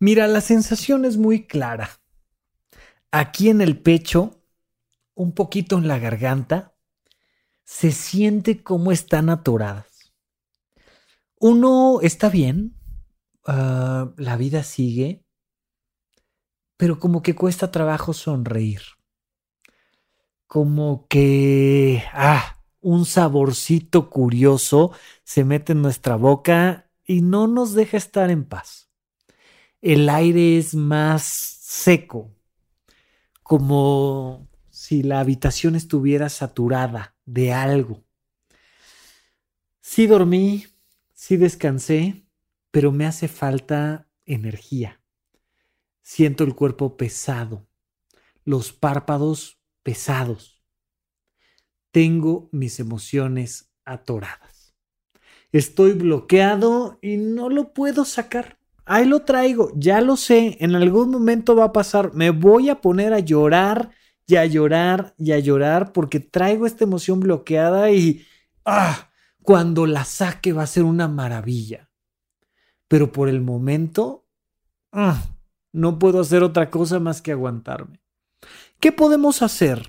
Mira, 0.00 0.28
la 0.28 0.40
sensación 0.40 1.04
es 1.04 1.16
muy 1.16 1.46
clara. 1.46 1.90
Aquí 3.10 3.48
en 3.48 3.60
el 3.60 3.80
pecho, 3.80 4.42
un 5.14 5.32
poquito 5.32 5.76
en 5.76 5.88
la 5.88 5.98
garganta, 5.98 6.76
se 7.64 7.90
siente 7.90 8.62
como 8.62 8.92
están 8.92 9.28
atoradas. 9.28 10.12
Uno 11.40 12.00
está 12.00 12.28
bien, 12.28 12.76
ah, 13.46 14.12
la 14.16 14.36
vida 14.36 14.62
sigue, 14.62 15.24
pero 16.76 17.00
como 17.00 17.22
que 17.22 17.34
cuesta 17.34 17.72
trabajo 17.72 18.12
sonreír. 18.12 18.82
Como 20.46 21.06
que, 21.08 22.04
ah, 22.12 22.62
un 22.80 23.04
saborcito 23.04 24.10
curioso 24.10 24.92
se 25.24 25.44
mete 25.44 25.72
en 25.72 25.82
nuestra 25.82 26.14
boca 26.14 26.90
y 27.04 27.20
no 27.22 27.48
nos 27.48 27.74
deja 27.74 27.96
estar 27.96 28.30
en 28.30 28.44
paz. 28.44 28.87
El 29.80 30.08
aire 30.08 30.58
es 30.58 30.74
más 30.74 31.22
seco, 31.22 32.34
como 33.44 34.48
si 34.70 35.04
la 35.04 35.20
habitación 35.20 35.76
estuviera 35.76 36.28
saturada 36.30 37.16
de 37.24 37.52
algo. 37.52 38.04
Sí 39.80 40.08
dormí, 40.08 40.66
sí 41.14 41.36
descansé, 41.36 42.26
pero 42.72 42.90
me 42.90 43.06
hace 43.06 43.28
falta 43.28 44.08
energía. 44.24 45.00
Siento 46.02 46.42
el 46.42 46.56
cuerpo 46.56 46.96
pesado, 46.96 47.68
los 48.44 48.72
párpados 48.72 49.60
pesados. 49.84 50.60
Tengo 51.92 52.48
mis 52.50 52.80
emociones 52.80 53.70
atoradas. 53.84 54.74
Estoy 55.52 55.92
bloqueado 55.92 56.98
y 57.00 57.16
no 57.16 57.48
lo 57.48 57.72
puedo 57.72 58.04
sacar. 58.04 58.58
Ahí 58.88 59.04
lo 59.04 59.20
traigo, 59.20 59.70
ya 59.76 60.00
lo 60.00 60.16
sé, 60.16 60.56
en 60.60 60.74
algún 60.74 61.10
momento 61.10 61.54
va 61.54 61.64
a 61.64 61.72
pasar. 61.72 62.14
Me 62.14 62.30
voy 62.30 62.70
a 62.70 62.80
poner 62.80 63.12
a 63.12 63.18
llorar 63.18 63.90
y 64.26 64.36
a 64.36 64.46
llorar 64.46 65.14
y 65.18 65.32
a 65.32 65.38
llorar 65.38 65.92
porque 65.92 66.20
traigo 66.20 66.66
esta 66.66 66.84
emoción 66.84 67.20
bloqueada 67.20 67.90
y 67.90 68.24
ah, 68.64 69.10
cuando 69.42 69.86
la 69.86 70.04
saque 70.04 70.54
va 70.54 70.62
a 70.62 70.66
ser 70.66 70.84
una 70.84 71.06
maravilla. 71.06 71.90
Pero 72.88 73.12
por 73.12 73.28
el 73.28 73.42
momento 73.42 74.26
ah, 74.92 75.22
no 75.72 75.98
puedo 75.98 76.20
hacer 76.20 76.42
otra 76.42 76.70
cosa 76.70 76.98
más 76.98 77.20
que 77.20 77.32
aguantarme. 77.32 78.00
¿Qué 78.80 78.90
podemos 78.90 79.42
hacer 79.42 79.86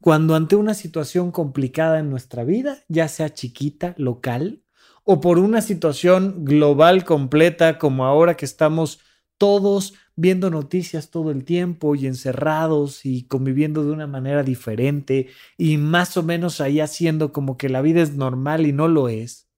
cuando 0.00 0.34
ante 0.34 0.56
una 0.56 0.72
situación 0.72 1.30
complicada 1.30 1.98
en 1.98 2.08
nuestra 2.08 2.42
vida, 2.42 2.78
ya 2.88 3.06
sea 3.06 3.34
chiquita, 3.34 3.94
local, 3.98 4.62
o 5.04 5.20
por 5.20 5.38
una 5.38 5.60
situación 5.60 6.44
global 6.44 7.04
completa 7.04 7.78
como 7.78 8.04
ahora 8.04 8.36
que 8.36 8.44
estamos 8.44 9.00
todos 9.38 9.94
viendo 10.16 10.50
noticias 10.50 11.10
todo 11.10 11.30
el 11.30 11.44
tiempo 11.44 11.94
y 11.94 12.06
encerrados 12.06 13.06
y 13.06 13.22
conviviendo 13.22 13.82
de 13.84 13.90
una 13.90 14.06
manera 14.06 14.42
diferente 14.42 15.28
y 15.56 15.78
más 15.78 16.16
o 16.18 16.22
menos 16.22 16.60
ahí 16.60 16.80
haciendo 16.80 17.32
como 17.32 17.56
que 17.56 17.70
la 17.70 17.80
vida 17.80 18.02
es 18.02 18.14
normal 18.14 18.66
y 18.66 18.72
no 18.72 18.86
lo 18.86 19.08
es, 19.08 19.48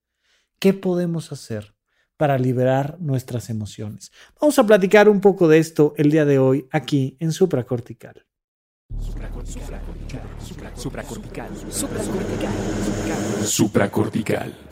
¿qué 0.61 0.73
podemos 0.73 1.33
hacer 1.33 1.75
para 2.17 2.39
liberar 2.39 2.97
nuestras 3.01 3.51
emociones? 3.51 4.13
Vamos 4.41 4.57
a 4.61 4.67
platicar 4.67 5.09
un 5.09 5.21
poco 5.21 5.49
de 5.49 5.59
esto 5.59 5.95
el 5.97 6.13
día 6.13 6.25
de 6.25 6.39
hoy 6.39 6.69
aquí 6.71 7.17
en 7.19 7.33
Supracortical. 7.33 8.25
Supracortical. 9.01 9.81
Supracortical. 10.77 11.51
Supracortical. 11.71 12.53
Supracortical. 13.45 14.72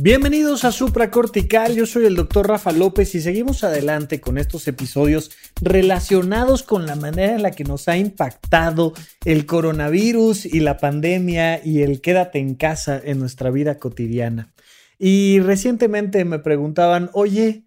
Bienvenidos 0.00 0.64
a 0.64 0.70
Supracortical, 0.70 1.74
yo 1.74 1.84
soy 1.84 2.06
el 2.06 2.14
doctor 2.14 2.46
Rafa 2.46 2.70
López 2.70 3.16
y 3.16 3.20
seguimos 3.20 3.64
adelante 3.64 4.20
con 4.20 4.38
estos 4.38 4.68
episodios 4.68 5.32
relacionados 5.60 6.62
con 6.62 6.86
la 6.86 6.94
manera 6.94 7.34
en 7.34 7.42
la 7.42 7.50
que 7.50 7.64
nos 7.64 7.88
ha 7.88 7.96
impactado 7.96 8.92
el 9.24 9.44
coronavirus 9.44 10.46
y 10.46 10.60
la 10.60 10.76
pandemia 10.76 11.66
y 11.66 11.82
el 11.82 12.00
quédate 12.00 12.38
en 12.38 12.54
casa 12.54 13.00
en 13.02 13.18
nuestra 13.18 13.50
vida 13.50 13.80
cotidiana. 13.80 14.52
Y 15.00 15.40
recientemente 15.40 16.24
me 16.24 16.38
preguntaban, 16.38 17.10
oye, 17.12 17.64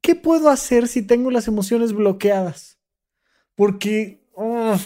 ¿qué 0.00 0.16
puedo 0.16 0.48
hacer 0.48 0.88
si 0.88 1.02
tengo 1.02 1.30
las 1.30 1.46
emociones 1.46 1.92
bloqueadas? 1.92 2.80
Porque 3.54 4.24
oh, 4.32 4.76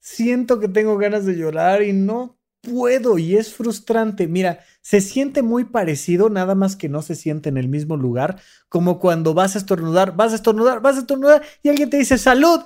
siento 0.00 0.60
que 0.60 0.68
tengo 0.68 0.98
ganas 0.98 1.24
de 1.24 1.36
llorar 1.36 1.82
y 1.82 1.94
no 1.94 2.36
puedo 2.60 3.16
y 3.16 3.36
es 3.36 3.54
frustrante. 3.54 4.26
Mira, 4.26 4.64
se 4.86 5.00
siente 5.00 5.42
muy 5.42 5.64
parecido, 5.64 6.30
nada 6.30 6.54
más 6.54 6.76
que 6.76 6.88
no 6.88 7.02
se 7.02 7.16
siente 7.16 7.48
en 7.48 7.56
el 7.56 7.66
mismo 7.66 7.96
lugar, 7.96 8.40
como 8.68 9.00
cuando 9.00 9.34
vas 9.34 9.56
a 9.56 9.58
estornudar, 9.58 10.14
vas 10.14 10.30
a 10.30 10.36
estornudar, 10.36 10.80
vas 10.80 10.94
a 10.94 11.00
estornudar 11.00 11.42
y 11.64 11.70
alguien 11.70 11.90
te 11.90 11.96
dice 11.96 12.18
salud 12.18 12.60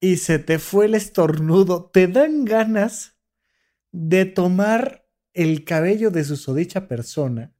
y 0.00 0.16
se 0.16 0.38
te 0.38 0.58
fue 0.58 0.86
el 0.86 0.94
estornudo. 0.94 1.90
Te 1.92 2.08
dan 2.08 2.46
ganas 2.46 3.18
de 3.92 4.24
tomar 4.24 5.06
el 5.34 5.66
cabello 5.66 6.10
de 6.10 6.24
susodicha 6.24 6.88
persona 6.88 7.52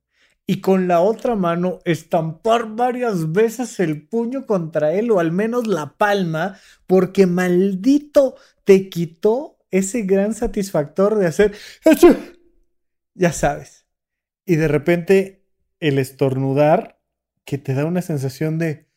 y 0.47 0.63
con 0.63 0.89
la 0.89 1.03
otra 1.03 1.37
mano 1.37 1.81
estampar 1.85 2.75
varias 2.75 3.31
veces 3.31 3.79
el 3.79 4.09
puño 4.09 4.47
contra 4.47 4.95
él 4.95 5.11
o 5.11 5.21
al 5.21 5.33
menos 5.33 5.67
la 5.67 5.99
palma, 5.99 6.57
porque 6.87 7.27
maldito 7.27 8.37
te 8.65 8.89
quitó 8.89 9.59
ese 9.71 10.01
gran 10.01 10.33
satisfactor 10.33 11.19
de 11.19 11.27
hacer, 11.27 11.53
ya 13.21 13.35
sabes, 13.35 13.87
y 14.47 14.57
de 14.57 14.67
repente 14.67 15.45
el 15.79 15.99
estornudar 15.99 16.99
que 17.45 17.59
te 17.59 17.75
da 17.75 17.85
una 17.85 18.01
sensación 18.01 18.59
de, 18.59 18.89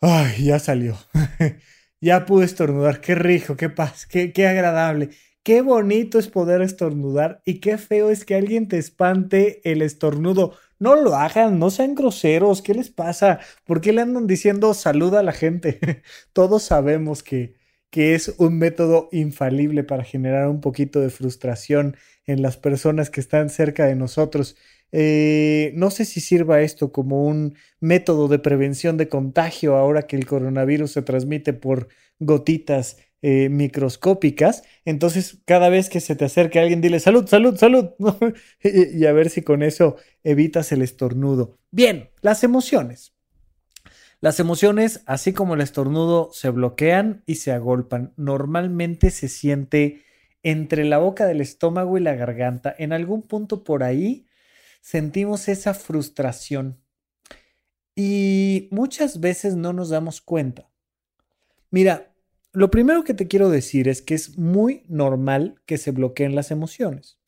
ay, 0.00 0.46
ya 0.46 0.58
salió, 0.58 0.98
ya 2.00 2.26
pude 2.26 2.44
estornudar, 2.44 3.00
qué 3.00 3.14
rico, 3.14 3.56
qué 3.56 3.70
paz, 3.70 4.04
qué, 4.06 4.32
qué 4.32 4.48
agradable. 4.48 5.10
Qué 5.44 5.62
bonito 5.62 6.18
es 6.18 6.28
poder 6.28 6.60
estornudar 6.60 7.40
y 7.46 7.60
qué 7.60 7.78
feo 7.78 8.10
es 8.10 8.24
que 8.24 8.34
alguien 8.34 8.66
te 8.68 8.78
espante 8.78 9.62
el 9.70 9.80
estornudo. 9.80 10.56
No 10.80 10.96
lo 10.96 11.14
hagan, 11.14 11.58
no 11.60 11.70
sean 11.70 11.94
groseros. 11.94 12.62
¿Qué 12.62 12.74
les 12.74 12.90
pasa? 12.90 13.38
¿Por 13.64 13.80
qué 13.80 13.92
le 13.92 14.02
andan 14.02 14.26
diciendo 14.26 14.74
saluda 14.74 15.20
a 15.20 15.22
la 15.22 15.32
gente? 15.32 16.02
Todos 16.34 16.64
sabemos 16.64 17.22
que, 17.22 17.54
que 17.90 18.14
es 18.14 18.34
un 18.38 18.58
método 18.58 19.08
infalible 19.12 19.84
para 19.84 20.04
generar 20.04 20.48
un 20.48 20.60
poquito 20.60 21.00
de 21.00 21.10
frustración 21.10 21.96
en 22.26 22.42
las 22.42 22.56
personas 22.56 23.10
que 23.10 23.20
están 23.20 23.50
cerca 23.50 23.86
de 23.86 23.96
nosotros. 23.96 24.56
Eh, 24.92 25.72
no 25.74 25.90
sé 25.90 26.04
si 26.04 26.20
sirva 26.20 26.62
esto 26.62 26.92
como 26.92 27.24
un 27.24 27.54
método 27.80 28.28
de 28.28 28.38
prevención 28.38 28.96
de 28.96 29.08
contagio 29.08 29.76
ahora 29.76 30.02
que 30.06 30.16
el 30.16 30.26
coronavirus 30.26 30.92
se 30.92 31.02
transmite 31.02 31.52
por 31.52 31.88
gotitas 32.18 32.96
eh, 33.20 33.48
microscópicas. 33.48 34.62
Entonces, 34.84 35.38
cada 35.44 35.68
vez 35.68 35.88
que 35.88 36.00
se 36.00 36.14
te 36.16 36.24
acerque 36.24 36.60
alguien, 36.60 36.80
dile 36.80 37.00
salud, 37.00 37.26
salud, 37.26 37.56
salud. 37.56 37.90
y, 38.62 39.04
a 39.06 39.12
ver 39.12 39.28
si 39.30 39.42
con 39.42 39.62
eso 39.62 39.96
evitas 40.22 40.70
el 40.72 40.82
estornudo. 40.82 41.58
Bien, 41.70 42.10
las 42.20 42.44
emociones. 42.44 43.17
Las 44.20 44.40
emociones, 44.40 45.02
así 45.06 45.32
como 45.32 45.54
el 45.54 45.60
estornudo, 45.60 46.30
se 46.32 46.50
bloquean 46.50 47.22
y 47.24 47.36
se 47.36 47.52
agolpan. 47.52 48.12
Normalmente 48.16 49.10
se 49.10 49.28
siente 49.28 50.02
entre 50.42 50.84
la 50.84 50.98
boca 50.98 51.26
del 51.26 51.40
estómago 51.40 51.96
y 51.98 52.00
la 52.00 52.14
garganta. 52.14 52.74
En 52.78 52.92
algún 52.92 53.22
punto 53.22 53.62
por 53.62 53.84
ahí 53.84 54.26
sentimos 54.80 55.48
esa 55.48 55.72
frustración. 55.72 56.80
Y 57.94 58.68
muchas 58.72 59.20
veces 59.20 59.54
no 59.54 59.72
nos 59.72 59.90
damos 59.90 60.20
cuenta. 60.20 60.68
Mira, 61.70 62.12
lo 62.52 62.70
primero 62.70 63.04
que 63.04 63.14
te 63.14 63.28
quiero 63.28 63.50
decir 63.50 63.88
es 63.88 64.02
que 64.02 64.14
es 64.14 64.36
muy 64.36 64.84
normal 64.88 65.60
que 65.64 65.78
se 65.78 65.92
bloqueen 65.92 66.34
las 66.34 66.50
emociones. 66.50 67.18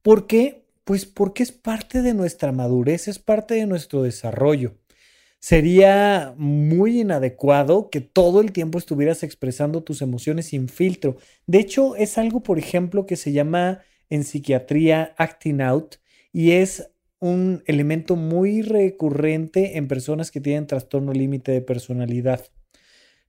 ¿Por 0.00 0.26
qué? 0.26 0.66
Pues 0.84 1.04
porque 1.04 1.42
es 1.42 1.52
parte 1.52 2.00
de 2.00 2.14
nuestra 2.14 2.52
madurez, 2.52 3.08
es 3.08 3.18
parte 3.18 3.54
de 3.54 3.66
nuestro 3.66 4.02
desarrollo. 4.02 4.76
Sería 5.40 6.34
muy 6.36 7.00
inadecuado 7.00 7.90
que 7.90 8.00
todo 8.00 8.40
el 8.40 8.52
tiempo 8.52 8.76
estuvieras 8.78 9.22
expresando 9.22 9.84
tus 9.84 10.02
emociones 10.02 10.46
sin 10.46 10.68
filtro. 10.68 11.16
De 11.46 11.60
hecho, 11.60 11.94
es 11.94 12.18
algo, 12.18 12.42
por 12.42 12.58
ejemplo, 12.58 13.06
que 13.06 13.16
se 13.16 13.32
llama 13.32 13.80
en 14.10 14.24
psiquiatría 14.24 15.14
acting 15.16 15.60
out 15.60 15.96
y 16.32 16.52
es 16.52 16.90
un 17.20 17.62
elemento 17.66 18.16
muy 18.16 18.62
recurrente 18.62 19.76
en 19.76 19.86
personas 19.86 20.30
que 20.30 20.40
tienen 20.40 20.66
trastorno 20.66 21.12
límite 21.12 21.52
de 21.52 21.62
personalidad. 21.62 22.44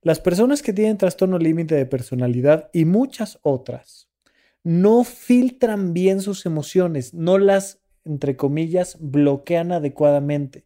Las 0.02 0.20
personas 0.20 0.62
que 0.62 0.72
tienen 0.72 0.98
trastorno 0.98 1.38
límite 1.38 1.74
de 1.76 1.86
personalidad 1.86 2.70
y 2.72 2.86
muchas 2.86 3.38
otras 3.42 4.08
no 4.64 5.04
filtran 5.04 5.92
bien 5.92 6.20
sus 6.20 6.44
emociones, 6.44 7.14
no 7.14 7.38
las 7.38 7.80
entre 8.04 8.36
comillas, 8.36 8.96
bloquean 9.00 9.72
adecuadamente 9.72 10.64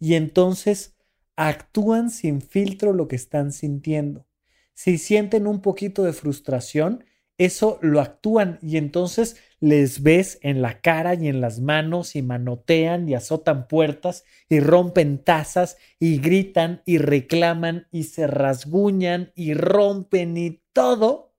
y 0.00 0.14
entonces 0.14 0.96
actúan 1.36 2.10
sin 2.10 2.40
filtro 2.40 2.92
lo 2.92 3.06
que 3.06 3.16
están 3.16 3.52
sintiendo. 3.52 4.26
Si 4.74 4.98
sienten 4.98 5.46
un 5.46 5.60
poquito 5.60 6.02
de 6.04 6.12
frustración, 6.12 7.04
eso 7.40 7.78
lo 7.80 8.00
actúan 8.00 8.58
y 8.60 8.76
entonces 8.76 9.36
les 9.60 10.02
ves 10.02 10.38
en 10.42 10.60
la 10.60 10.80
cara 10.82 11.14
y 11.14 11.28
en 11.28 11.40
las 11.40 11.60
manos 11.60 12.14
y 12.14 12.20
manotean 12.20 13.08
y 13.08 13.14
azotan 13.14 13.66
puertas 13.68 14.24
y 14.48 14.60
rompen 14.60 15.24
tazas 15.24 15.78
y 15.98 16.18
gritan 16.18 16.82
y 16.84 16.98
reclaman 16.98 17.86
y 17.90 18.04
se 18.04 18.26
rasguñan 18.26 19.32
y 19.34 19.54
rompen 19.54 20.36
y 20.36 20.62
todo 20.74 21.34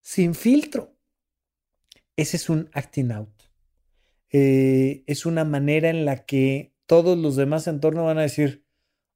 sin 0.00 0.34
filtro. 0.34 0.96
Ese 2.16 2.36
es 2.36 2.48
un 2.48 2.68
acting 2.72 3.12
out. 3.12 3.42
Eh, 4.30 5.04
es 5.06 5.26
una 5.26 5.44
manera 5.44 5.90
en 5.90 6.04
la 6.04 6.24
que 6.26 6.73
todos 6.94 7.18
los 7.18 7.34
demás 7.34 7.66
en 7.66 7.80
torno 7.80 8.04
van 8.04 8.18
a 8.18 8.22
decir, 8.22 8.64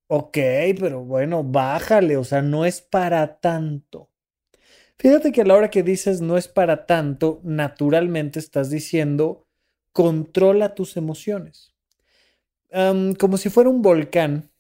ok, 0.09 0.37
pero 0.81 1.05
bueno, 1.05 1.45
bájale, 1.45 2.17
o 2.17 2.25
sea, 2.25 2.43
no 2.43 2.65
es 2.65 2.81
para 2.81 3.39
tanto. 3.39 4.11
Fíjate 4.99 5.31
que 5.31 5.43
a 5.43 5.45
la 5.45 5.55
hora 5.55 5.71
que 5.71 5.85
dices 5.85 6.21
no 6.21 6.37
es 6.37 6.49
para 6.49 6.87
tanto, 6.87 7.41
naturalmente 7.45 8.41
estás 8.41 8.69
diciendo 8.69 9.47
controla 9.93 10.75
tus 10.75 10.97
emociones. 10.97 11.73
como 13.17 13.37
si 13.37 13.49
fuera 13.49 13.71
un 13.71 13.81
volcán, 13.81 14.51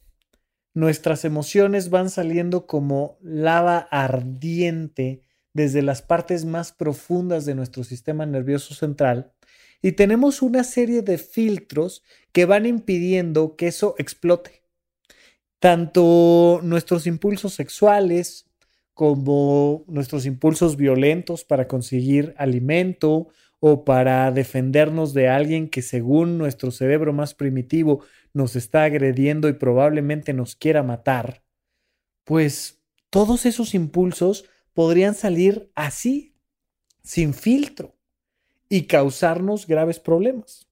nuestras 0.73 1.25
emociones 1.25 1.91
van 1.91 2.11
saliendo 2.11 2.69
como 2.69 3.19
lava 3.21 3.79
ardiente 3.91 5.25
desde 5.53 5.83
las 5.83 6.03
partes 6.03 6.45
más 6.45 6.71
profundas 6.71 7.45
de 7.47 7.57
nuestro 7.57 7.83
sistema 7.83 8.27
nervioso 8.27 8.75
central 8.75 9.33
y 9.81 9.93
tenemos 9.93 10.43
una 10.43 10.65
serie 10.65 11.03
de 11.03 11.19
filtros 11.19 12.03
que 12.33 12.45
van 12.45 12.67
impidiendo 12.67 13.57
que 13.57 13.69
eso 13.69 13.95
explote. 13.99 14.63
Tanto 15.61 16.61
nuestros 16.63 17.07
impulsos 17.07 17.55
sexuales 17.55 18.49
como 18.95 19.85
nuestros 19.87 20.27
impulsos 20.27 20.77
violentos 20.77 21.45
para 21.45 21.69
conseguir 21.69 22.35
alimento 22.37 23.29
o 23.61 23.85
para 23.85 24.31
defendernos 24.33 25.15
de 25.15 25.29
alguien 25.29 25.69
que 25.69 25.83
según 25.83 26.39
nuestro 26.39 26.71
cerebro 26.71 27.13
más 27.13 27.35
primitivo 27.35 28.05
nos 28.33 28.57
está 28.57 28.85
agrediendo 28.85 29.49
y 29.49 29.53
probablemente 29.53 30.33
nos 30.33 30.55
quiera 30.55 30.83
matar, 30.83 31.43
pues 32.25 32.83
todos 33.11 33.47
esos 33.47 33.75
impulsos 33.75 34.45
podrían 34.75 35.15
salir 35.15 35.71
así, 35.75 36.37
sin 37.03 37.35
filtro 37.35 37.98
y 38.69 38.83
causarnos 38.83 39.67
graves 39.67 39.99
problemas. 40.01 40.69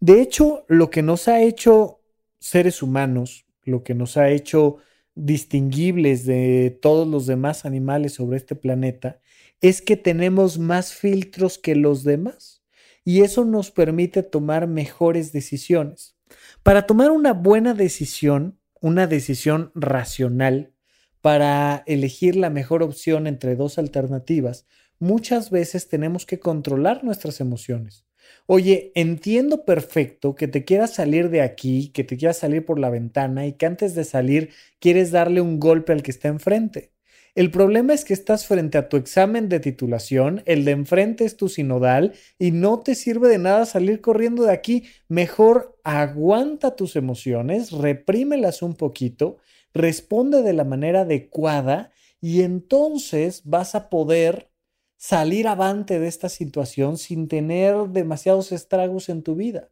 De 0.00 0.20
hecho, 0.20 0.64
lo 0.68 0.90
que 0.90 1.02
nos 1.02 1.28
ha 1.28 1.42
hecho 1.42 2.00
seres 2.38 2.82
humanos, 2.82 3.46
lo 3.64 3.82
que 3.82 3.94
nos 3.94 4.16
ha 4.16 4.30
hecho 4.30 4.78
distinguibles 5.14 6.24
de 6.24 6.78
todos 6.80 7.06
los 7.06 7.26
demás 7.26 7.64
animales 7.64 8.14
sobre 8.14 8.36
este 8.36 8.54
planeta, 8.54 9.20
es 9.60 9.82
que 9.82 9.96
tenemos 9.96 10.58
más 10.58 10.94
filtros 10.94 11.58
que 11.58 11.74
los 11.74 12.04
demás 12.04 12.62
y 13.04 13.22
eso 13.22 13.44
nos 13.44 13.70
permite 13.70 14.22
tomar 14.22 14.66
mejores 14.68 15.32
decisiones. 15.32 16.16
Para 16.62 16.86
tomar 16.86 17.10
una 17.10 17.32
buena 17.32 17.74
decisión, 17.74 18.60
una 18.80 19.06
decisión 19.06 19.72
racional, 19.74 20.72
para 21.20 21.82
elegir 21.86 22.36
la 22.36 22.50
mejor 22.50 22.82
opción 22.82 23.26
entre 23.26 23.56
dos 23.56 23.78
alternativas, 23.78 24.66
muchas 24.98 25.50
veces 25.50 25.88
tenemos 25.88 26.26
que 26.26 26.38
controlar 26.38 27.04
nuestras 27.04 27.40
emociones. 27.40 28.04
Oye, 28.46 28.92
entiendo 28.94 29.64
perfecto 29.64 30.34
que 30.34 30.48
te 30.48 30.64
quieras 30.64 30.94
salir 30.94 31.30
de 31.30 31.42
aquí, 31.42 31.90
que 31.90 32.04
te 32.04 32.16
quieras 32.16 32.38
salir 32.38 32.64
por 32.64 32.78
la 32.78 32.90
ventana 32.90 33.46
y 33.46 33.52
que 33.52 33.66
antes 33.66 33.94
de 33.94 34.04
salir 34.04 34.50
quieres 34.80 35.10
darle 35.10 35.40
un 35.40 35.60
golpe 35.60 35.92
al 35.92 36.02
que 36.02 36.10
está 36.10 36.28
enfrente. 36.28 36.92
El 37.34 37.50
problema 37.50 37.94
es 37.94 38.04
que 38.04 38.14
estás 38.14 38.46
frente 38.46 38.78
a 38.78 38.88
tu 38.88 38.96
examen 38.96 39.48
de 39.48 39.60
titulación, 39.60 40.42
el 40.44 40.64
de 40.64 40.72
enfrente 40.72 41.24
es 41.24 41.36
tu 41.36 41.48
sinodal 41.48 42.14
y 42.38 42.50
no 42.50 42.80
te 42.80 42.94
sirve 42.94 43.28
de 43.28 43.38
nada 43.38 43.64
salir 43.64 44.00
corriendo 44.00 44.44
de 44.44 44.52
aquí. 44.52 44.84
Mejor 45.08 45.78
aguanta 45.84 46.74
tus 46.74 46.96
emociones, 46.96 47.70
reprímelas 47.70 48.60
un 48.62 48.74
poquito, 48.74 49.36
responde 49.72 50.42
de 50.42 50.52
la 50.52 50.64
manera 50.64 51.02
adecuada 51.02 51.92
y 52.20 52.42
entonces 52.42 53.42
vas 53.44 53.74
a 53.76 53.88
poder 53.88 54.50
salir 54.98 55.46
avante 55.46 55.98
de 56.00 56.08
esta 56.08 56.28
situación 56.28 56.98
sin 56.98 57.28
tener 57.28 57.88
demasiados 57.88 58.52
estragos 58.52 59.08
en 59.08 59.22
tu 59.22 59.36
vida. 59.36 59.70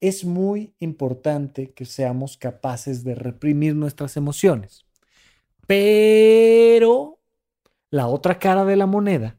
Es 0.00 0.24
muy 0.24 0.74
importante 0.80 1.72
que 1.72 1.86
seamos 1.86 2.36
capaces 2.36 3.04
de 3.04 3.14
reprimir 3.14 3.74
nuestras 3.74 4.16
emociones. 4.16 4.84
Pero 5.66 7.20
la 7.90 8.08
otra 8.08 8.38
cara 8.38 8.64
de 8.64 8.76
la 8.76 8.86
moneda 8.86 9.38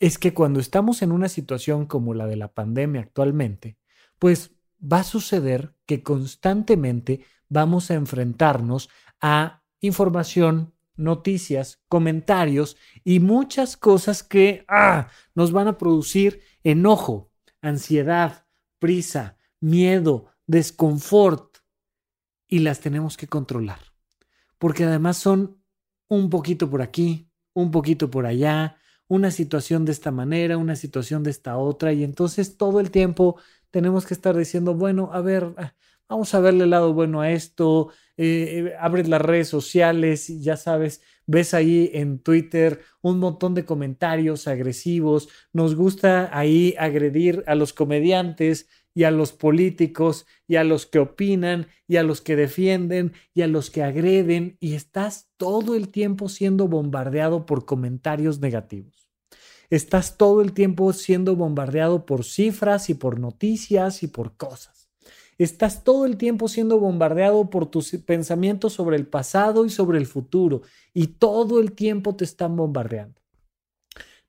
es 0.00 0.18
que 0.18 0.34
cuando 0.34 0.58
estamos 0.58 1.02
en 1.02 1.12
una 1.12 1.28
situación 1.28 1.86
como 1.86 2.14
la 2.14 2.26
de 2.26 2.36
la 2.36 2.48
pandemia 2.48 3.02
actualmente, 3.02 3.76
pues 4.18 4.50
va 4.82 5.00
a 5.00 5.04
suceder 5.04 5.74
que 5.86 6.02
constantemente 6.02 7.20
vamos 7.48 7.90
a 7.90 7.94
enfrentarnos 7.94 8.88
a 9.20 9.62
información 9.80 10.72
noticias, 11.02 11.82
comentarios 11.88 12.76
y 13.04 13.20
muchas 13.20 13.76
cosas 13.76 14.22
que 14.22 14.64
ah, 14.68 15.08
nos 15.34 15.52
van 15.52 15.68
a 15.68 15.78
producir 15.78 16.40
enojo, 16.62 17.30
ansiedad, 17.60 18.46
prisa, 18.78 19.36
miedo, 19.60 20.26
desconfort 20.46 21.58
y 22.48 22.60
las 22.60 22.80
tenemos 22.80 23.16
que 23.16 23.28
controlar. 23.28 23.80
Porque 24.58 24.84
además 24.84 25.16
son 25.16 25.62
un 26.08 26.30
poquito 26.30 26.68
por 26.68 26.82
aquí, 26.82 27.30
un 27.54 27.70
poquito 27.70 28.10
por 28.10 28.26
allá, 28.26 28.76
una 29.08 29.30
situación 29.30 29.84
de 29.84 29.92
esta 29.92 30.10
manera, 30.10 30.56
una 30.56 30.76
situación 30.76 31.22
de 31.22 31.30
esta 31.30 31.56
otra 31.56 31.92
y 31.92 32.04
entonces 32.04 32.56
todo 32.56 32.80
el 32.80 32.90
tiempo 32.90 33.36
tenemos 33.70 34.06
que 34.06 34.14
estar 34.14 34.36
diciendo, 34.36 34.74
bueno, 34.74 35.10
a 35.12 35.20
ver, 35.20 35.54
ah, 35.56 35.74
vamos 36.08 36.34
a 36.34 36.40
verle 36.40 36.64
el 36.64 36.70
lado 36.70 36.92
bueno 36.92 37.20
a 37.20 37.30
esto, 37.30 37.90
eh, 38.16 38.66
eh, 38.68 38.74
abres 38.78 39.08
las 39.08 39.22
redes 39.22 39.48
sociales 39.48 40.28
ya 40.42 40.56
sabes, 40.56 41.02
ves 41.26 41.54
ahí 41.54 41.90
en 41.94 42.18
Twitter 42.18 42.80
un 43.00 43.18
montón 43.18 43.54
de 43.54 43.64
comentarios 43.64 44.46
agresivos, 44.48 45.28
nos 45.52 45.74
gusta 45.74 46.30
ahí 46.36 46.74
agredir 46.78 47.44
a 47.46 47.54
los 47.54 47.72
comediantes 47.72 48.68
y 48.94 49.04
a 49.04 49.10
los 49.10 49.32
políticos 49.32 50.26
y 50.46 50.56
a 50.56 50.64
los 50.64 50.86
que 50.86 50.98
opinan 50.98 51.68
y 51.88 51.96
a 51.96 52.02
los 52.02 52.20
que 52.20 52.36
defienden 52.36 53.12
y 53.34 53.42
a 53.42 53.46
los 53.46 53.70
que 53.70 53.82
agreden 53.82 54.56
y 54.60 54.74
estás 54.74 55.30
todo 55.36 55.74
el 55.74 55.88
tiempo 55.88 56.28
siendo 56.28 56.68
bombardeado 56.68 57.46
por 57.46 57.64
comentarios 57.64 58.40
negativos. 58.40 59.08
Estás 59.70 60.18
todo 60.18 60.42
el 60.42 60.52
tiempo 60.52 60.92
siendo 60.92 61.34
bombardeado 61.34 62.04
por 62.04 62.24
cifras 62.24 62.90
y 62.90 62.94
por 62.94 63.18
noticias 63.18 64.02
y 64.02 64.08
por 64.08 64.36
cosas. 64.36 64.81
Estás 65.42 65.84
todo 65.84 66.06
el 66.06 66.16
tiempo 66.16 66.48
siendo 66.48 66.78
bombardeado 66.78 67.50
por 67.50 67.66
tus 67.66 67.90
pensamientos 68.06 68.74
sobre 68.74 68.96
el 68.96 69.06
pasado 69.06 69.64
y 69.64 69.70
sobre 69.70 69.98
el 69.98 70.06
futuro 70.06 70.62
y 70.92 71.08
todo 71.08 71.60
el 71.60 71.72
tiempo 71.72 72.14
te 72.16 72.24
están 72.24 72.56
bombardeando. 72.56 73.20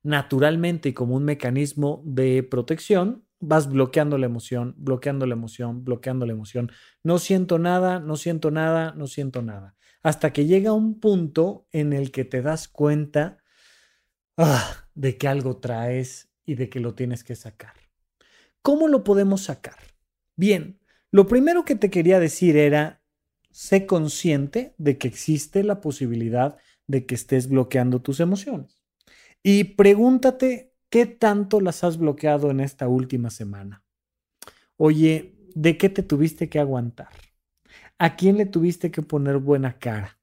Naturalmente 0.01 0.89
y 0.89 0.93
como 0.93 1.15
un 1.15 1.23
mecanismo 1.23 2.01
de 2.05 2.43
protección, 2.43 3.25
vas 3.39 3.69
bloqueando 3.69 4.17
la 4.17 4.25
emoción, 4.25 4.73
bloqueando 4.77 5.25
la 5.25 5.33
emoción, 5.33 5.83
bloqueando 5.83 6.25
la 6.25 6.33
emoción. 6.33 6.71
No 7.03 7.19
siento 7.19 7.59
nada, 7.59 7.99
no 7.99 8.15
siento 8.15 8.51
nada, 8.51 8.93
no 8.95 9.07
siento 9.07 9.41
nada. 9.41 9.75
Hasta 10.01 10.33
que 10.33 10.45
llega 10.45 10.73
un 10.73 10.99
punto 10.99 11.67
en 11.71 11.93
el 11.93 12.11
que 12.11 12.25
te 12.25 12.41
das 12.41 12.67
cuenta 12.67 13.37
ah, 14.37 14.87
de 14.95 15.17
que 15.17 15.27
algo 15.27 15.57
traes 15.57 16.29
y 16.45 16.55
de 16.55 16.69
que 16.69 16.79
lo 16.79 16.95
tienes 16.95 17.23
que 17.23 17.35
sacar. 17.35 17.73
¿Cómo 18.61 18.87
lo 18.87 19.03
podemos 19.03 19.43
sacar? 19.43 19.77
Bien, 20.35 20.79
lo 21.13 21.27
primero 21.27 21.63
que 21.63 21.75
te 21.75 21.91
quería 21.91 22.19
decir 22.19 22.57
era, 22.57 23.03
sé 23.51 23.85
consciente 23.85 24.73
de 24.79 24.97
que 24.97 25.07
existe 25.07 25.63
la 25.63 25.79
posibilidad 25.79 26.57
de 26.87 27.05
que 27.05 27.13
estés 27.13 27.49
bloqueando 27.49 28.01
tus 28.01 28.19
emociones. 28.19 28.81
Y 29.43 29.75
pregúntate 29.75 30.73
qué 30.89 31.05
tanto 31.05 31.61
las 31.61 31.83
has 31.83 31.99
bloqueado 31.99 32.49
en 32.49 32.61
esta 32.61 32.87
última 32.87 33.29
semana. 33.29 33.83
Oye, 34.75 35.35
¿de 35.53 35.77
qué 35.77 35.87
te 35.87 36.01
tuviste 36.01 36.49
que 36.49 36.57
aguantar? 36.57 37.09
¿A 37.99 38.15
quién 38.15 38.37
le 38.37 38.47
tuviste 38.47 38.89
que 38.89 39.03
poner 39.03 39.37
buena 39.37 39.77
cara? 39.77 40.17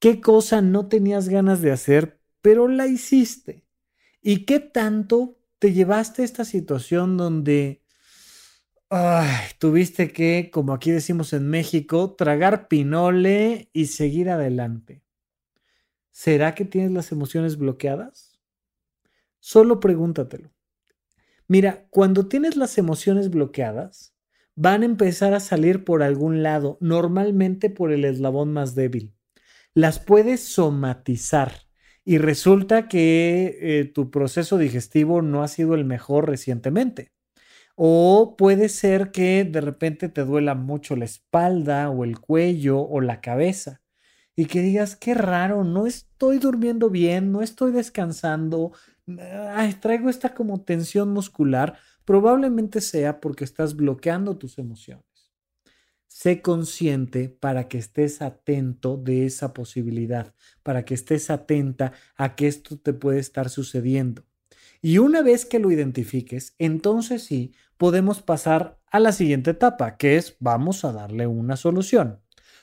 ¿Qué 0.00 0.20
cosa 0.20 0.60
no 0.60 0.88
tenías 0.88 1.28
ganas 1.28 1.62
de 1.62 1.70
hacer, 1.70 2.20
pero 2.42 2.66
la 2.66 2.88
hiciste? 2.88 3.64
¿Y 4.20 4.44
qué 4.44 4.58
tanto 4.58 5.38
te 5.60 5.72
llevaste 5.72 6.22
a 6.22 6.24
esta 6.24 6.44
situación 6.44 7.16
donde 7.16 7.85
Ay, 8.90 9.46
tuviste 9.58 10.12
que, 10.12 10.50
como 10.52 10.72
aquí 10.72 10.90
decimos 10.90 11.32
en 11.32 11.48
México, 11.48 12.14
tragar 12.16 12.68
pinole 12.68 13.68
y 13.72 13.86
seguir 13.86 14.28
adelante. 14.30 15.02
¿Será 16.10 16.54
que 16.54 16.64
tienes 16.64 16.90
las 16.92 17.12
emociones 17.12 17.58
bloqueadas? 17.58 18.40
Solo 19.40 19.80
pregúntatelo. 19.80 20.50
Mira, 21.48 21.86
cuando 21.90 22.28
tienes 22.28 22.56
las 22.56 22.78
emociones 22.78 23.30
bloqueadas, 23.30 24.14
van 24.56 24.82
a 24.82 24.86
empezar 24.86 25.34
a 25.34 25.40
salir 25.40 25.84
por 25.84 26.02
algún 26.02 26.42
lado, 26.42 26.78
normalmente 26.80 27.70
por 27.70 27.92
el 27.92 28.04
eslabón 28.04 28.52
más 28.52 28.74
débil. 28.74 29.14
Las 29.74 30.00
puedes 30.00 30.42
somatizar 30.42 31.52
y 32.04 32.18
resulta 32.18 32.88
que 32.88 33.58
eh, 33.60 33.84
tu 33.86 34.10
proceso 34.10 34.58
digestivo 34.58 35.22
no 35.22 35.42
ha 35.42 35.48
sido 35.48 35.74
el 35.74 35.84
mejor 35.84 36.28
recientemente. 36.28 37.12
O 37.76 38.36
puede 38.38 38.70
ser 38.70 39.12
que 39.12 39.44
de 39.44 39.60
repente 39.60 40.08
te 40.08 40.24
duela 40.24 40.54
mucho 40.54 40.96
la 40.96 41.04
espalda 41.04 41.90
o 41.90 42.04
el 42.04 42.18
cuello 42.18 42.80
o 42.80 43.02
la 43.02 43.20
cabeza 43.20 43.82
y 44.34 44.46
que 44.46 44.62
digas, 44.62 44.96
qué 44.96 45.14
raro, 45.14 45.62
no 45.62 45.86
estoy 45.86 46.38
durmiendo 46.38 46.88
bien, 46.90 47.32
no 47.32 47.42
estoy 47.42 47.72
descansando, 47.72 48.72
traigo 49.80 50.08
esta 50.10 50.34
como 50.34 50.62
tensión 50.62 51.10
muscular, 51.12 51.78
probablemente 52.04 52.80
sea 52.80 53.20
porque 53.20 53.44
estás 53.44 53.76
bloqueando 53.76 54.38
tus 54.38 54.58
emociones. 54.58 55.04
Sé 56.06 56.40
consciente 56.40 57.28
para 57.28 57.68
que 57.68 57.76
estés 57.76 58.22
atento 58.22 58.96
de 58.96 59.26
esa 59.26 59.52
posibilidad, 59.52 60.34
para 60.62 60.86
que 60.86 60.94
estés 60.94 61.30
atenta 61.30 61.92
a 62.16 62.36
que 62.36 62.46
esto 62.46 62.78
te 62.78 62.94
puede 62.94 63.18
estar 63.18 63.50
sucediendo. 63.50 64.24
Y 64.82 64.98
una 64.98 65.22
vez 65.22 65.44
que 65.44 65.58
lo 65.58 65.70
identifiques, 65.70 66.54
entonces 66.58 67.22
sí, 67.22 67.52
podemos 67.76 68.22
pasar 68.22 68.78
a 68.90 69.00
la 69.00 69.12
siguiente 69.12 69.50
etapa, 69.50 69.96
que 69.96 70.16
es 70.16 70.36
vamos 70.40 70.84
a 70.84 70.92
darle 70.92 71.26
una 71.26 71.56
solución. 71.56 72.20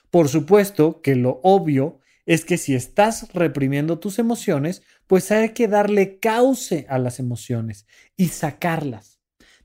Por 0.10 0.30
supuesto 0.30 1.02
que 1.02 1.16
lo 1.16 1.40
obvio 1.44 2.00
es 2.26 2.46
que 2.46 2.58
si 2.58 2.76
estás 2.76 3.34
reprimiendo 3.34 4.00
tus 4.00 4.20
emociones, 4.20 4.84
pues 5.08 5.32
hay 5.32 5.50
que 5.50 5.68
darle 5.68 6.20
cauce 6.20 6.86
a 6.90 6.98
las 6.98 7.20
emociones 7.20 7.86
y 8.16 8.28
sacarlas. 8.30 9.20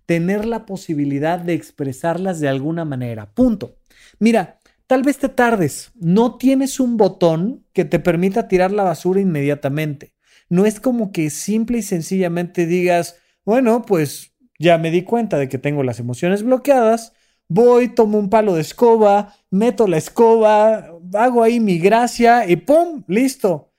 Tener 0.07 0.45
la 0.45 0.67
posibilidad 0.67 1.39
de 1.39 1.55
expresarlas 1.55 2.41
de 2.41 2.49
alguna 2.49 2.85
manera. 2.85 3.33
Punto. 3.35 3.77
Mira, 4.19 4.59
tal 4.87 5.03
vez 5.03 5.19
te 5.19 5.29
tardes. 5.29 5.93
No 5.95 6.37
tienes 6.37 6.81
un 6.81 6.97
botón 6.97 7.67
que 7.73 7.85
te 7.85 7.99
permita 7.99 8.49
tirar 8.49 8.73
la 8.73 8.85
basura 8.85 9.21
inmediatamente. 9.21 10.15
No 10.49 10.65
es 10.65 10.81
como 10.81 11.13
que 11.13 11.29
simple 11.31 11.79
y 11.79 11.83
sencillamente 11.83 12.67
digas, 12.67 13.17
bueno, 13.45 13.83
pues 13.83 14.33
ya 14.59 14.79
me 14.79 14.91
di 14.91 15.03
cuenta 15.03 15.39
de 15.39 15.49
que 15.49 15.59
tengo 15.59 15.83
las 15.83 16.01
emociones 16.01 16.43
bloqueadas, 16.43 17.13
voy, 17.49 17.89
tomo 17.89 18.19
un 18.19 18.31
palo 18.31 18.55
de 18.55 18.61
escoba, 18.61 19.35
meto 19.51 19.87
la 19.87 19.97
escoba, 19.97 20.91
hago 21.15 21.43
ahí 21.43 21.61
mi 21.61 21.79
gracia 21.79 22.49
y 22.49 22.57
¡pum! 22.57 23.05
Listo. 23.09 23.73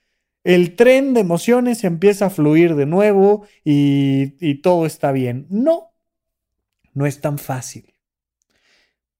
El 0.43 0.75
tren 0.75 1.13
de 1.13 1.19
emociones 1.19 1.83
empieza 1.83 2.27
a 2.27 2.29
fluir 2.29 2.75
de 2.75 2.85
nuevo 2.85 3.45
y, 3.63 4.35
y 4.39 4.61
todo 4.61 4.85
está 4.85 5.11
bien. 5.11 5.45
No, 5.49 5.93
no 6.93 7.05
es 7.05 7.21
tan 7.21 7.37
fácil. 7.37 7.93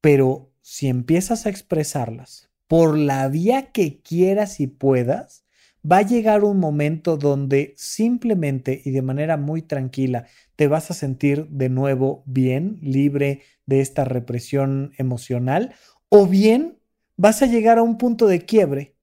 Pero 0.02 0.52
si 0.62 0.88
empiezas 0.88 1.46
a 1.46 1.50
expresarlas 1.50 2.50
por 2.68 2.98
la 2.98 3.28
vía 3.28 3.72
que 3.72 4.02
quieras 4.02 4.60
y 4.62 4.68
puedas, 4.68 5.44
va 5.90 5.98
a 5.98 6.04
llegar 6.04 6.44
un 6.44 6.60
momento 6.60 7.18
donde 7.18 7.74
simplemente 7.78 8.82
y 8.84 8.92
de 8.92 9.02
manera 9.02 9.38
muy 9.38 9.62
tranquila 9.62 10.26
te 10.60 10.68
vas 10.68 10.92
a 10.92 10.94
sentir 10.94 11.48
de 11.48 11.70
nuevo 11.70 12.22
bien, 12.26 12.80
libre 12.82 13.44
de 13.66 13.80
esta 13.80 14.04
represión 14.04 14.92
emocional, 14.98 15.74
o 16.10 16.28
bien 16.28 16.80
vas 17.16 17.42
a 17.42 17.46
llegar 17.46 17.78
a 17.78 17.82
un 17.82 17.98
punto 17.98 18.28
de 18.28 18.42
quiebre 18.42 18.98